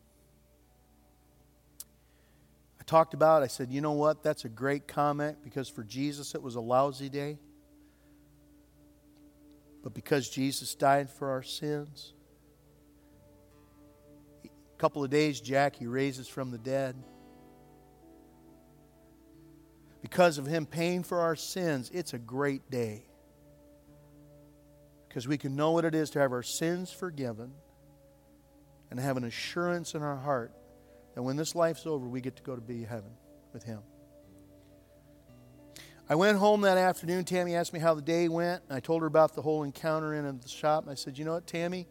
Talked 2.91 3.15
about, 3.15 3.45
I 3.45 3.47
said, 3.47 3.71
you 3.71 3.81
know 3.81 3.93
what? 3.93 4.25
That's 4.25 4.45
a 4.45 4.49
great 4.49 4.89
comment 4.89 5.37
because 5.45 5.69
for 5.69 5.85
Jesus 5.85 6.35
it 6.35 6.43
was 6.43 6.57
a 6.57 6.61
lousy 6.61 7.09
day. 7.09 7.39
But 9.85 9.95
because 9.95 10.29
Jesus 10.29 10.75
died 10.75 11.09
for 11.09 11.31
our 11.31 11.45
sins, 11.45 12.15
a 14.45 14.49
couple 14.77 15.05
of 15.05 15.11
days, 15.11 15.41
Jack, 15.41 15.77
he 15.77 15.87
raises 15.87 16.27
from 16.27 16.51
the 16.51 16.59
dead 16.59 16.97
because 20.03 20.39
of 20.39 20.47
Him 20.47 20.67
paying 20.67 21.05
for 21.05 21.21
our 21.21 21.37
sins, 21.37 21.93
it's 21.95 22.13
a 22.13 22.19
great 22.19 22.73
day. 22.73 23.05
Because 25.07 25.29
we 25.29 25.39
can 25.39 25.55
know 25.55 25.71
what 25.71 25.85
it 25.85 25.95
is 25.95 26.11
to 26.11 26.19
have 26.19 26.33
our 26.33 26.43
sins 26.43 26.91
forgiven 26.91 27.53
and 28.91 28.99
have 28.99 29.17
an 29.17 29.23
assurance 29.23 29.95
in 29.95 30.03
our 30.03 30.17
heart 30.17 30.53
that 31.21 31.25
when 31.25 31.37
this 31.37 31.55
life's 31.55 31.87
over, 31.87 32.07
we 32.07 32.23
get 32.23 32.35
to 32.37 32.43
go 32.43 32.55
to 32.55 32.63
be 32.63 32.83
heaven 32.83 33.11
with 33.53 33.63
Him. 33.63 33.81
I 36.09 36.15
went 36.15 36.39
home 36.39 36.63
that 36.63 36.79
afternoon. 36.79 37.27
Tammy 37.27 37.55
asked 37.55 37.75
me 37.75 37.79
how 37.79 37.93
the 37.93 38.01
day 38.01 38.27
went. 38.31 38.63
And 38.67 38.75
I 38.75 38.81
told 38.81 39.03
her 39.03 39.07
about 39.07 39.35
the 39.35 39.43
whole 39.43 39.63
encounter 39.63 40.15
in 40.15 40.25
the 40.41 40.49
shop. 40.49 40.85
And 40.85 40.91
I 40.91 40.95
said, 40.95 41.19
You 41.19 41.27
know 41.27 41.35
what, 41.35 41.47
Tammy? 41.47 41.87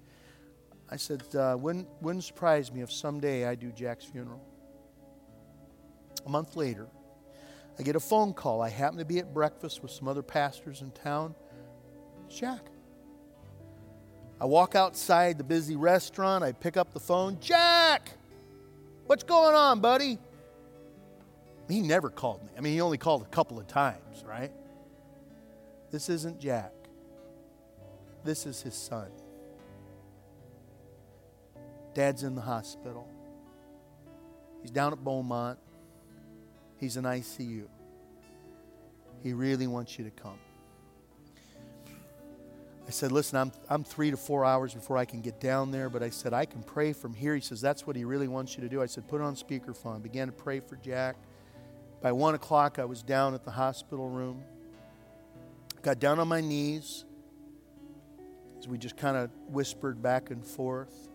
I 0.90 0.96
said, 0.96 1.24
uh, 1.36 1.56
wouldn't, 1.60 1.88
wouldn't 2.02 2.24
surprise 2.24 2.72
me 2.72 2.82
if 2.82 2.92
someday 2.92 3.46
I 3.46 3.54
do 3.54 3.72
Jack's 3.72 4.04
funeral. 4.04 4.42
A 6.26 6.30
month 6.30 6.56
later, 6.56 6.88
I 7.78 7.84
get 7.84 7.96
a 7.96 8.00
phone 8.00 8.34
call. 8.34 8.64
I 8.64 8.70
happen 8.70 8.98
to 8.98 9.06
be 9.06 9.20
at 9.20 9.32
breakfast 9.32 9.84
with 9.84 9.92
some 9.92 10.08
other 10.08 10.24
pastors 10.24 10.82
in 10.82 10.90
town. 10.90 11.36
It's 12.26 12.40
Jack. 12.40 12.66
I 14.42 14.46
walk 14.46 14.74
outside 14.74 15.38
the 15.38 15.44
busy 15.44 15.76
restaurant. 15.76 16.44
I 16.44 16.52
pick 16.52 16.78
up 16.78 16.94
the 16.94 17.00
phone. 17.00 17.38
Jack, 17.40 18.14
what's 19.10 19.24
going 19.24 19.56
on, 19.56 19.80
buddy? 19.80 20.20
He 21.68 21.82
never 21.82 22.12
called 22.12 22.44
me. 22.44 22.52
I 22.56 22.62
mean, 22.62 22.74
he 22.74 22.82
only 22.82 23.00
called 23.00 23.24
a 23.24 23.26
couple 23.26 23.60
of 23.60 23.66
times, 23.66 24.24
right? 24.24 24.52
This 25.90 26.10
isn't 26.10 26.40
Jack. 26.40 26.72
This 28.24 28.46
is 28.46 28.62
his 28.62 28.76
son. 28.76 29.08
Dad's 31.96 32.22
in 32.22 32.36
the 32.36 32.42
hospital. 32.42 33.08
He's 34.62 34.70
down 34.70 34.94
at 34.94 35.04
Beaumont. 35.04 35.58
He's 36.78 36.96
in 36.96 37.04
ICU. 37.04 37.66
He 39.24 39.34
really 39.34 39.66
wants 39.66 39.98
you 39.98 40.06
to 40.06 40.12
come. 40.12 40.38
I 42.90 42.92
said, 42.92 43.12
Listen, 43.12 43.38
I'm, 43.38 43.52
I'm 43.70 43.84
three 43.84 44.10
to 44.10 44.18
four 44.18 44.44
hours 44.44 44.74
before 44.74 44.98
I 44.98 45.06
can 45.06 45.22
get 45.22 45.40
down 45.40 45.70
there, 45.70 45.92
but 45.92 46.02
I 46.02 46.10
said, 46.10 46.34
I 46.34 46.46
can 46.46 46.64
pray 46.64 46.92
from 46.92 47.14
here. 47.14 47.36
He 47.36 47.42
says, 47.42 47.62
That's 47.62 47.86
what 47.86 47.96
he 47.96 48.04
really 48.04 48.28
wants 48.28 48.58
you 48.58 48.64
to 48.64 48.68
do. 48.68 48.82
I 48.82 48.88
said, 48.88 49.08
Put 49.08 49.22
on 49.22 49.36
speakerphone. 49.36 49.98
I 49.98 50.00
began 50.00 50.26
to 50.26 50.34
pray 50.34 50.60
for 50.60 50.76
Jack. 50.76 51.16
By 52.02 52.12
one 52.14 52.34
o'clock, 52.34 52.80
I 52.80 52.86
was 52.86 53.04
down 53.04 53.36
at 53.36 53.46
the 53.46 53.52
hospital 53.52 54.10
room. 54.10 54.44
Got 55.84 56.00
down 56.00 56.18
on 56.18 56.28
my 56.28 56.42
knees 56.42 57.06
as 58.58 58.68
we 58.68 58.80
just 58.80 58.98
kind 58.98 59.16
of 59.16 59.30
whispered 59.50 60.02
back 60.02 60.32
and 60.32 60.44
forth. 60.44 61.10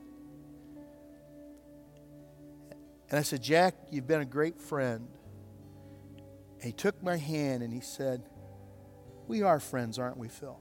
And 3.11 3.19
I 3.19 3.23
said, 3.23 3.43
Jack, 3.43 3.75
you've 3.91 4.07
been 4.07 4.21
a 4.21 4.25
great 4.25 4.61
friend. 4.61 5.09
And 6.61 6.63
he 6.63 6.73
took 6.73 7.03
my 7.03 7.17
hand 7.17 7.65
and 7.65 7.73
he 7.73 7.81
said, 7.81 8.23
We 9.27 9.43
are 9.43 9.59
friends, 9.59 9.99
aren't 9.99 10.19
we, 10.19 10.29
Phil? 10.29 10.61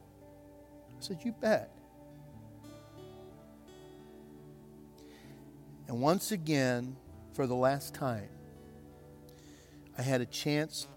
Said, 1.04 1.20
You 1.24 1.34
bet. 1.34 1.70
And 5.90 6.00
once 6.00 6.32
again, 6.32 6.96
for 7.34 7.46
the 7.46 7.56
last 7.56 7.94
time, 7.94 8.30
I 9.98 10.02
had 10.02 10.22
a 10.22 10.26
chance 10.26 10.88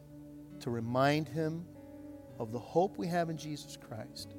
to 0.61 0.71
remind 0.71 1.29
him 1.29 1.66
of 2.38 2.53
the 2.53 2.59
hope 2.59 2.97
we 2.99 3.09
have 3.09 3.31
in 3.31 3.37
Jesus 3.37 3.77
Christ. 3.77 4.35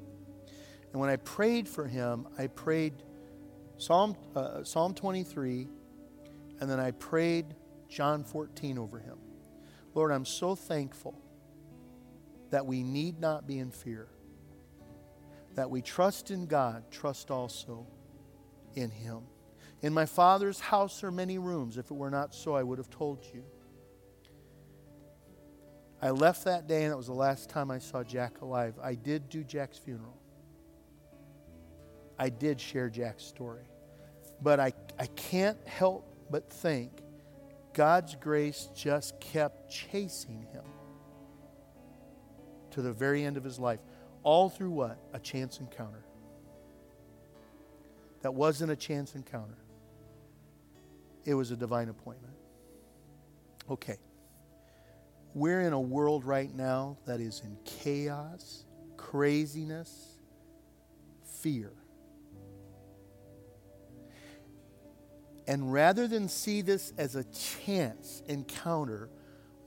And 0.91 1.01
when 1.01 1.09
I 1.09 1.17
prayed 1.17 1.67
for 1.67 1.85
him, 1.85 2.27
I 2.37 2.47
prayed 2.47 3.03
Psalm, 3.77 4.15
uh, 4.35 4.63
Psalm 4.63 4.93
23, 4.93 5.67
and 6.61 6.69
then 6.69 6.79
I 6.79 6.91
prayed 6.91 7.45
John 7.89 8.23
14 8.23 8.77
over 8.77 8.99
him. 8.99 9.17
Lord, 9.93 10.13
I'm 10.13 10.25
so 10.25 10.55
thankful 10.55 11.21
that 12.51 12.65
we 12.65 12.83
need 12.83 13.19
not 13.19 13.45
be 13.45 13.59
in 13.59 13.69
fear, 13.69 14.07
that 15.57 15.71
we 15.71 15.81
trust 15.81 16.29
in 16.29 16.45
God, 16.45 16.83
trust 16.91 17.31
also 17.31 17.87
in 18.75 18.91
him. 18.91 19.21
In 19.81 19.91
my 19.91 20.05
Father's 20.05 20.59
house 20.59 21.03
are 21.03 21.09
many 21.09 21.39
rooms. 21.39 21.79
If 21.79 21.89
it 21.89 21.95
were 21.95 22.11
not 22.11 22.35
so, 22.35 22.55
I 22.55 22.61
would 22.61 22.77
have 22.77 22.91
told 22.91 23.25
you. 23.33 23.43
I 25.99 26.11
left 26.11 26.45
that 26.45 26.67
day, 26.67 26.83
and 26.83 26.93
it 26.93 26.95
was 26.95 27.07
the 27.07 27.13
last 27.13 27.49
time 27.49 27.71
I 27.71 27.79
saw 27.79 28.03
Jack 28.03 28.41
alive. 28.41 28.75
I 28.83 28.93
did 28.93 29.29
do 29.29 29.43
Jack's 29.43 29.79
funeral. 29.79 30.21
I 32.19 32.29
did 32.29 32.61
share 32.61 32.87
Jack's 32.87 33.23
story. 33.23 33.65
But 34.39 34.59
I, 34.59 34.73
I 34.99 35.07
can't 35.07 35.57
help 35.67 36.15
but 36.29 36.51
think 36.51 37.01
God's 37.73 38.13
grace 38.13 38.69
just 38.75 39.19
kept 39.19 39.71
chasing 39.71 40.45
him 40.53 40.65
to 42.71 42.83
the 42.83 42.93
very 42.93 43.23
end 43.23 43.37
of 43.37 43.43
his 43.43 43.57
life. 43.57 43.79
All 44.27 44.49
through 44.49 44.71
what? 44.71 44.99
A 45.13 45.19
chance 45.19 45.61
encounter. 45.61 46.03
That 48.23 48.33
wasn't 48.33 48.71
a 48.73 48.75
chance 48.75 49.15
encounter, 49.15 49.57
it 51.23 51.33
was 51.33 51.51
a 51.51 51.55
divine 51.55 51.87
appointment. 51.87 52.33
Okay. 53.69 53.95
We're 55.33 55.61
in 55.61 55.71
a 55.71 55.79
world 55.79 56.25
right 56.25 56.53
now 56.53 56.97
that 57.05 57.21
is 57.21 57.41
in 57.45 57.57
chaos, 57.63 58.65
craziness, 58.97 60.17
fear. 61.23 61.71
And 65.47 65.71
rather 65.71 66.05
than 66.05 66.27
see 66.27 66.61
this 66.61 66.91
as 66.97 67.15
a 67.15 67.23
chance 67.63 68.23
encounter, 68.27 69.09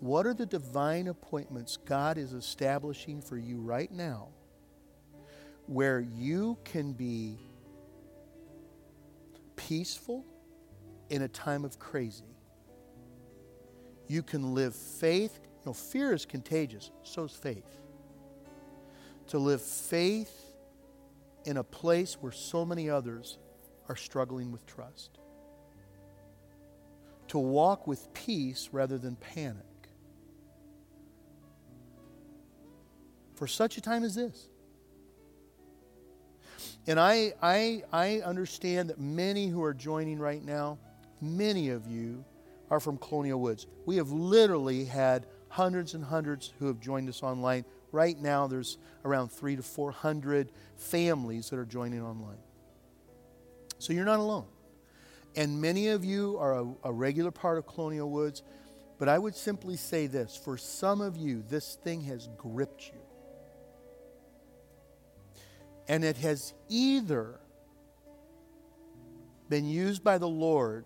what 0.00 0.26
are 0.26 0.34
the 0.34 0.44
divine 0.44 1.08
appointments 1.08 1.78
God 1.78 2.18
is 2.18 2.34
establishing 2.34 3.22
for 3.22 3.38
you 3.38 3.58
right 3.58 3.90
now 3.90 4.28
where 5.70 6.00
you 6.00 6.58
can 6.64 6.92
be 6.92 7.38
peaceful 9.56 10.24
in 11.08 11.22
a 11.22 11.28
time 11.28 11.64
of 11.64 11.78
crazy? 11.78 12.36
You 14.08 14.22
can 14.22 14.54
live 14.54 14.74
faith 14.74 15.40
you 15.60 15.68
know, 15.70 15.74
fear 15.74 16.14
is 16.14 16.24
contagious, 16.24 16.90
so 17.02 17.24
is 17.24 17.32
faith. 17.32 17.78
To 19.28 19.38
live 19.38 19.60
faith 19.60 20.34
in 21.44 21.58
a 21.58 21.64
place 21.64 22.14
where 22.14 22.32
so 22.32 22.64
many 22.64 22.88
others 22.88 23.36
are 23.90 23.96
struggling 23.96 24.52
with 24.52 24.64
trust. 24.64 25.18
To 27.28 27.38
walk 27.38 27.86
with 27.86 28.12
peace 28.14 28.70
rather 28.72 28.96
than 28.96 29.16
panic. 29.16 29.66
For 33.34 33.46
such 33.46 33.76
a 33.76 33.82
time 33.82 34.02
as 34.02 34.14
this. 34.14 34.48
And 36.86 36.98
I, 36.98 37.34
I, 37.42 37.82
I 37.92 38.20
understand 38.20 38.90
that 38.90 38.98
many 38.98 39.48
who 39.48 39.62
are 39.62 39.74
joining 39.74 40.18
right 40.18 40.42
now, 40.42 40.78
many 41.20 41.70
of 41.70 41.86
you 41.86 42.24
are 42.70 42.80
from 42.80 42.96
Colonial 42.98 43.40
Woods. 43.40 43.66
We 43.86 43.96
have 43.96 44.10
literally 44.10 44.84
had 44.84 45.26
hundreds 45.48 45.94
and 45.94 46.04
hundreds 46.04 46.52
who 46.58 46.66
have 46.66 46.80
joined 46.80 47.08
us 47.08 47.22
online. 47.22 47.64
Right 47.92 48.18
now, 48.18 48.46
there's 48.46 48.78
around 49.04 49.30
three 49.30 49.56
to 49.56 49.62
400 49.62 50.52
families 50.76 51.50
that 51.50 51.58
are 51.58 51.64
joining 51.64 52.02
online. 52.02 52.38
So 53.78 53.92
you're 53.92 54.04
not 54.04 54.20
alone. 54.20 54.46
And 55.36 55.60
many 55.60 55.88
of 55.88 56.04
you 56.04 56.38
are 56.38 56.60
a, 56.60 56.74
a 56.84 56.92
regular 56.92 57.30
part 57.30 57.58
of 57.58 57.66
Colonial 57.66 58.10
Woods. 58.10 58.42
But 58.98 59.08
I 59.08 59.18
would 59.18 59.34
simply 59.34 59.76
say 59.76 60.06
this 60.06 60.36
for 60.36 60.56
some 60.56 61.00
of 61.00 61.16
you, 61.16 61.42
this 61.48 61.76
thing 61.76 62.02
has 62.02 62.28
gripped 62.36 62.88
you. 62.88 63.00
And 65.90 66.04
it 66.04 66.18
has 66.18 66.54
either 66.68 67.40
been 69.48 69.64
used 69.64 70.04
by 70.04 70.18
the 70.18 70.28
Lord 70.28 70.84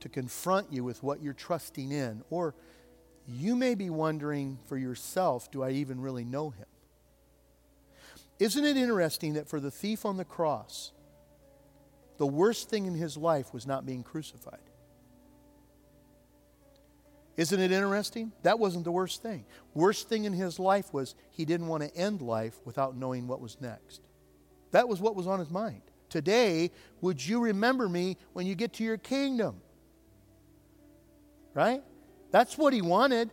to 0.00 0.10
confront 0.10 0.70
you 0.70 0.84
with 0.84 1.02
what 1.02 1.22
you're 1.22 1.32
trusting 1.32 1.90
in, 1.90 2.22
or 2.28 2.54
you 3.26 3.56
may 3.56 3.74
be 3.74 3.88
wondering 3.88 4.58
for 4.66 4.76
yourself 4.76 5.50
do 5.50 5.62
I 5.62 5.70
even 5.70 5.98
really 5.98 6.26
know 6.26 6.50
him? 6.50 6.66
Isn't 8.38 8.66
it 8.66 8.76
interesting 8.76 9.32
that 9.32 9.48
for 9.48 9.60
the 9.60 9.70
thief 9.70 10.04
on 10.04 10.18
the 10.18 10.26
cross, 10.26 10.92
the 12.18 12.26
worst 12.26 12.68
thing 12.68 12.84
in 12.84 12.94
his 12.94 13.16
life 13.16 13.54
was 13.54 13.66
not 13.66 13.86
being 13.86 14.02
crucified? 14.02 14.60
Isn't 17.38 17.60
it 17.60 17.72
interesting? 17.72 18.30
That 18.42 18.58
wasn't 18.58 18.84
the 18.84 18.92
worst 18.92 19.22
thing. 19.22 19.46
Worst 19.72 20.10
thing 20.10 20.24
in 20.24 20.34
his 20.34 20.58
life 20.58 20.92
was 20.92 21.14
he 21.30 21.46
didn't 21.46 21.68
want 21.68 21.82
to 21.82 21.96
end 21.96 22.20
life 22.20 22.58
without 22.66 22.94
knowing 22.94 23.26
what 23.26 23.40
was 23.40 23.58
next. 23.58 24.02
That 24.74 24.88
was 24.88 25.00
what 25.00 25.14
was 25.14 25.28
on 25.28 25.38
his 25.38 25.50
mind. 25.50 25.82
Today, 26.08 26.72
would 27.00 27.24
you 27.24 27.38
remember 27.38 27.88
me 27.88 28.16
when 28.32 28.44
you 28.44 28.56
get 28.56 28.72
to 28.74 28.82
your 28.82 28.96
kingdom? 28.96 29.60
Right? 31.54 31.80
That's 32.32 32.58
what 32.58 32.72
he 32.72 32.82
wanted. 32.82 33.30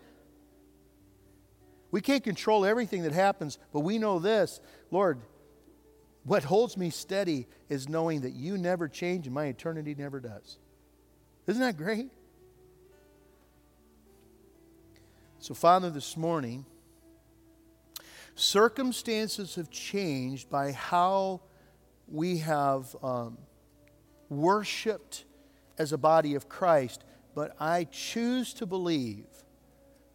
We 1.89 1.99
can't 1.99 2.23
control 2.23 2.63
everything 2.63 3.01
that 3.03 3.11
happens, 3.11 3.57
but 3.73 3.79
we 3.79 3.97
know 3.97 4.19
this 4.19 4.61
Lord, 4.91 5.19
what 6.25 6.43
holds 6.43 6.77
me 6.77 6.91
steady 6.91 7.47
is 7.69 7.89
knowing 7.89 8.21
that 8.21 8.33
you 8.33 8.55
never 8.55 8.87
change 8.87 9.25
and 9.25 9.33
my 9.33 9.45
eternity 9.45 9.95
never 9.97 10.19
does. 10.19 10.59
Isn't 11.47 11.63
that 11.63 11.75
great? 11.75 12.11
So, 15.39 15.55
Father, 15.55 15.89
this 15.89 16.15
morning, 16.15 16.67
circumstances 18.41 19.55
have 19.55 19.69
changed 19.69 20.49
by 20.49 20.71
how 20.71 21.41
we 22.07 22.39
have 22.39 22.95
um, 23.03 23.37
worshiped 24.29 25.25
as 25.77 25.93
a 25.93 25.97
body 25.97 26.35
of 26.35 26.49
Christ 26.49 27.03
but 27.33 27.55
I 27.59 27.85
choose 27.85 28.53
to 28.55 28.65
believe 28.65 29.25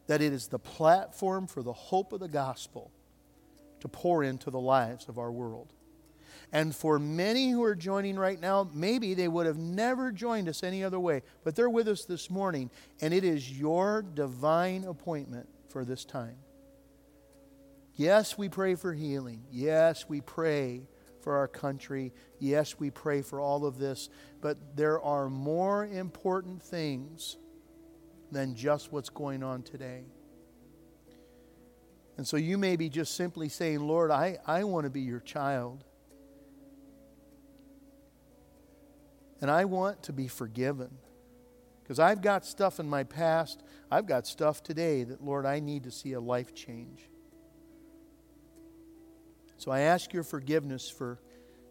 that 0.07 0.21
it 0.21 0.33
is 0.33 0.49
the 0.49 0.59
platform 0.59 1.47
for 1.47 1.63
the 1.63 1.73
hope 1.73 2.13
of 2.13 2.21
the 2.21 2.29
gospel 2.29 2.91
to 3.81 3.89
pour 3.89 4.23
into 4.23 4.51
the 4.51 4.61
lives 4.61 5.09
of 5.09 5.19
our 5.19 5.33
world. 5.33 5.73
And 6.53 6.75
for 6.75 6.99
many 6.99 7.51
who 7.51 7.65
are 7.65 7.75
joining 7.75 8.17
right 8.17 8.41
now, 8.41 8.71
maybe 8.73 9.15
they 9.15 9.27
would 9.27 9.47
have 9.47 9.57
never 9.57 10.13
joined 10.13 10.49
us 10.49 10.63
any 10.63 10.85
other 10.85 11.01
way, 11.01 11.23
but 11.43 11.57
they're 11.57 11.71
with 11.71 11.89
us 11.89 12.05
this 12.05 12.31
morning, 12.31 12.71
and 13.01 13.13
it 13.13 13.25
is 13.25 13.59
your 13.59 14.03
divine 14.03 14.85
appointment 14.85 15.49
for 15.69 15.85
this 15.85 16.05
time. 16.05 16.37
Yes, 17.97 18.37
we 18.37 18.51
pray 18.51 18.75
for 18.75 18.93
healing. 18.93 19.43
Yes, 19.51 20.07
we 20.07 20.21
pray 20.21 20.83
for 21.23 21.37
our 21.37 21.49
country. 21.49 22.13
Yes, 22.39 22.79
we 22.79 22.91
pray 22.91 23.23
for 23.23 23.41
all 23.41 23.65
of 23.65 23.79
this. 23.79 24.11
But 24.43 24.77
there 24.77 25.01
are 25.01 25.31
more 25.31 25.87
important 25.87 26.63
things 26.63 27.39
than 28.31 28.55
just 28.55 28.93
what's 28.93 29.09
going 29.09 29.43
on 29.43 29.63
today. 29.63 30.05
And 32.19 32.27
so 32.27 32.37
you 32.37 32.59
may 32.59 32.77
be 32.77 32.89
just 32.91 33.15
simply 33.15 33.49
saying, 33.49 33.81
Lord, 33.81 34.11
I, 34.11 34.39
I 34.47 34.65
want 34.65 34.85
to 34.85 34.91
be 34.91 35.01
your 35.01 35.21
child. 35.21 35.85
And 39.41 39.51
I 39.51 39.65
want 39.65 40.03
to 40.05 40.13
be 40.13 40.29
forgiven. 40.29 40.99
Because 41.83 41.99
I've 41.99 42.21
got 42.21 42.45
stuff 42.45 42.79
in 42.79 42.89
my 42.89 43.05
past, 43.05 43.63
I've 43.91 44.07
got 44.07 44.27
stuff 44.27 44.63
today 44.63 45.05
that, 45.05 45.23
Lord, 45.23 45.47
I 45.47 45.61
need 45.61 45.85
to 45.85 45.91
see 45.91 46.13
a 46.13 46.21
life 46.21 46.55
change. 46.55 47.09
So 49.59 49.71
I 49.71 49.81
ask 49.81 50.13
your 50.13 50.23
forgiveness 50.23 50.89
for 50.89 51.21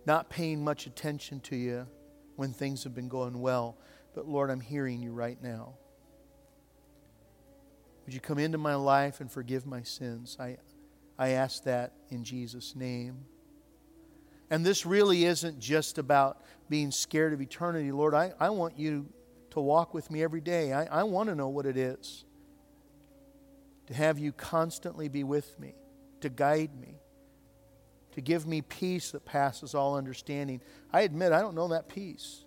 not 0.05 0.29
paying 0.29 0.63
much 0.63 0.87
attention 0.87 1.39
to 1.41 1.55
you 1.55 1.87
when 2.35 2.53
things 2.53 2.83
have 2.83 2.93
been 2.93 3.07
going 3.07 3.39
well. 3.39 3.77
But 4.13 4.27
Lord, 4.27 4.49
I'm 4.49 4.61
hearing 4.61 5.01
you 5.01 5.11
right 5.11 5.41
now. 5.41 5.73
Would 8.05 8.13
you 8.13 8.19
come 8.19 8.37
into 8.37 8.57
my 8.57 8.75
life 8.75 9.19
and 9.19 9.31
forgive 9.31 9.65
my 9.65 9.81
sins? 9.81 10.37
I, 10.39 10.57
I 11.17 11.29
ask 11.29 11.63
that 11.63 11.93
in 12.09 12.23
Jesus' 12.23 12.75
name. 12.75 13.25
And 14.49 14.63
this 14.63 14.85
really 14.85 15.25
isn't 15.25 15.59
just 15.59 15.97
about 15.97 16.43
being 16.69 16.91
scared 16.91 17.33
of 17.33 17.41
eternity. 17.41 17.91
Lord, 17.91 18.13
I, 18.13 18.33
I 18.39 18.51
want 18.51 18.77
you 18.77 19.07
to 19.51 19.59
walk 19.59 19.93
with 19.93 20.11
me 20.11 20.21
every 20.21 20.41
day. 20.41 20.71
I, 20.71 20.85
I 20.85 21.03
want 21.03 21.29
to 21.29 21.35
know 21.35 21.49
what 21.49 21.65
it 21.65 21.77
is 21.77 22.25
to 23.87 23.93
have 23.93 24.17
you 24.17 24.31
constantly 24.31 25.07
be 25.07 25.23
with 25.23 25.59
me, 25.59 25.75
to 26.21 26.29
guide 26.29 26.75
me, 26.79 26.99
to 28.15 28.21
give 28.21 28.47
me 28.47 28.61
peace 28.61 29.11
that 29.11 29.25
passes 29.25 29.75
all 29.75 29.97
understanding. 29.97 30.61
I 30.91 31.01
admit 31.01 31.33
I 31.33 31.41
don't 31.41 31.53
know 31.53 31.67
that 31.67 31.89
peace. 31.89 32.45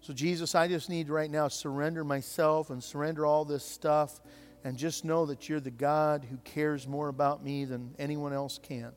So, 0.00 0.12
Jesus, 0.12 0.56
I 0.56 0.66
just 0.66 0.88
need 0.88 1.08
right 1.08 1.30
now 1.30 1.46
surrender 1.46 2.02
myself 2.02 2.70
and 2.70 2.82
surrender 2.82 3.24
all 3.24 3.44
this 3.44 3.64
stuff 3.64 4.20
and 4.64 4.76
just 4.76 5.04
know 5.04 5.26
that 5.26 5.48
you're 5.48 5.60
the 5.60 5.70
God 5.70 6.26
who 6.28 6.36
cares 6.38 6.88
more 6.88 7.08
about 7.08 7.44
me 7.44 7.64
than 7.64 7.94
anyone 7.96 8.32
else 8.32 8.58
can. 8.60 8.90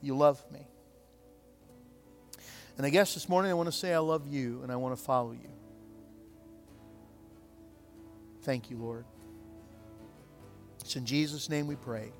You 0.00 0.16
love 0.16 0.42
me. 0.50 0.66
And 2.78 2.86
I 2.86 2.90
guess 2.90 3.12
this 3.12 3.28
morning 3.28 3.50
I 3.50 3.54
want 3.54 3.66
to 3.66 3.76
say 3.76 3.92
I 3.92 3.98
love 3.98 4.26
you 4.26 4.62
and 4.62 4.72
I 4.72 4.76
want 4.76 4.96
to 4.96 5.02
follow 5.02 5.32
you. 5.32 5.50
Thank 8.42 8.70
you, 8.70 8.78
Lord. 8.78 9.04
It's 10.88 10.96
in 10.96 11.04
Jesus' 11.04 11.50
name 11.50 11.66
we 11.66 11.76
pray. 11.76 12.10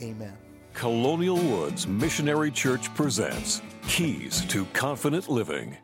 Amen. 0.00 0.34
Colonial 0.72 1.36
Woods 1.36 1.86
Missionary 1.86 2.50
Church 2.50 2.88
presents 2.94 3.60
Keys 3.86 4.40
to 4.46 4.64
Confident 4.72 5.28
Living. 5.28 5.76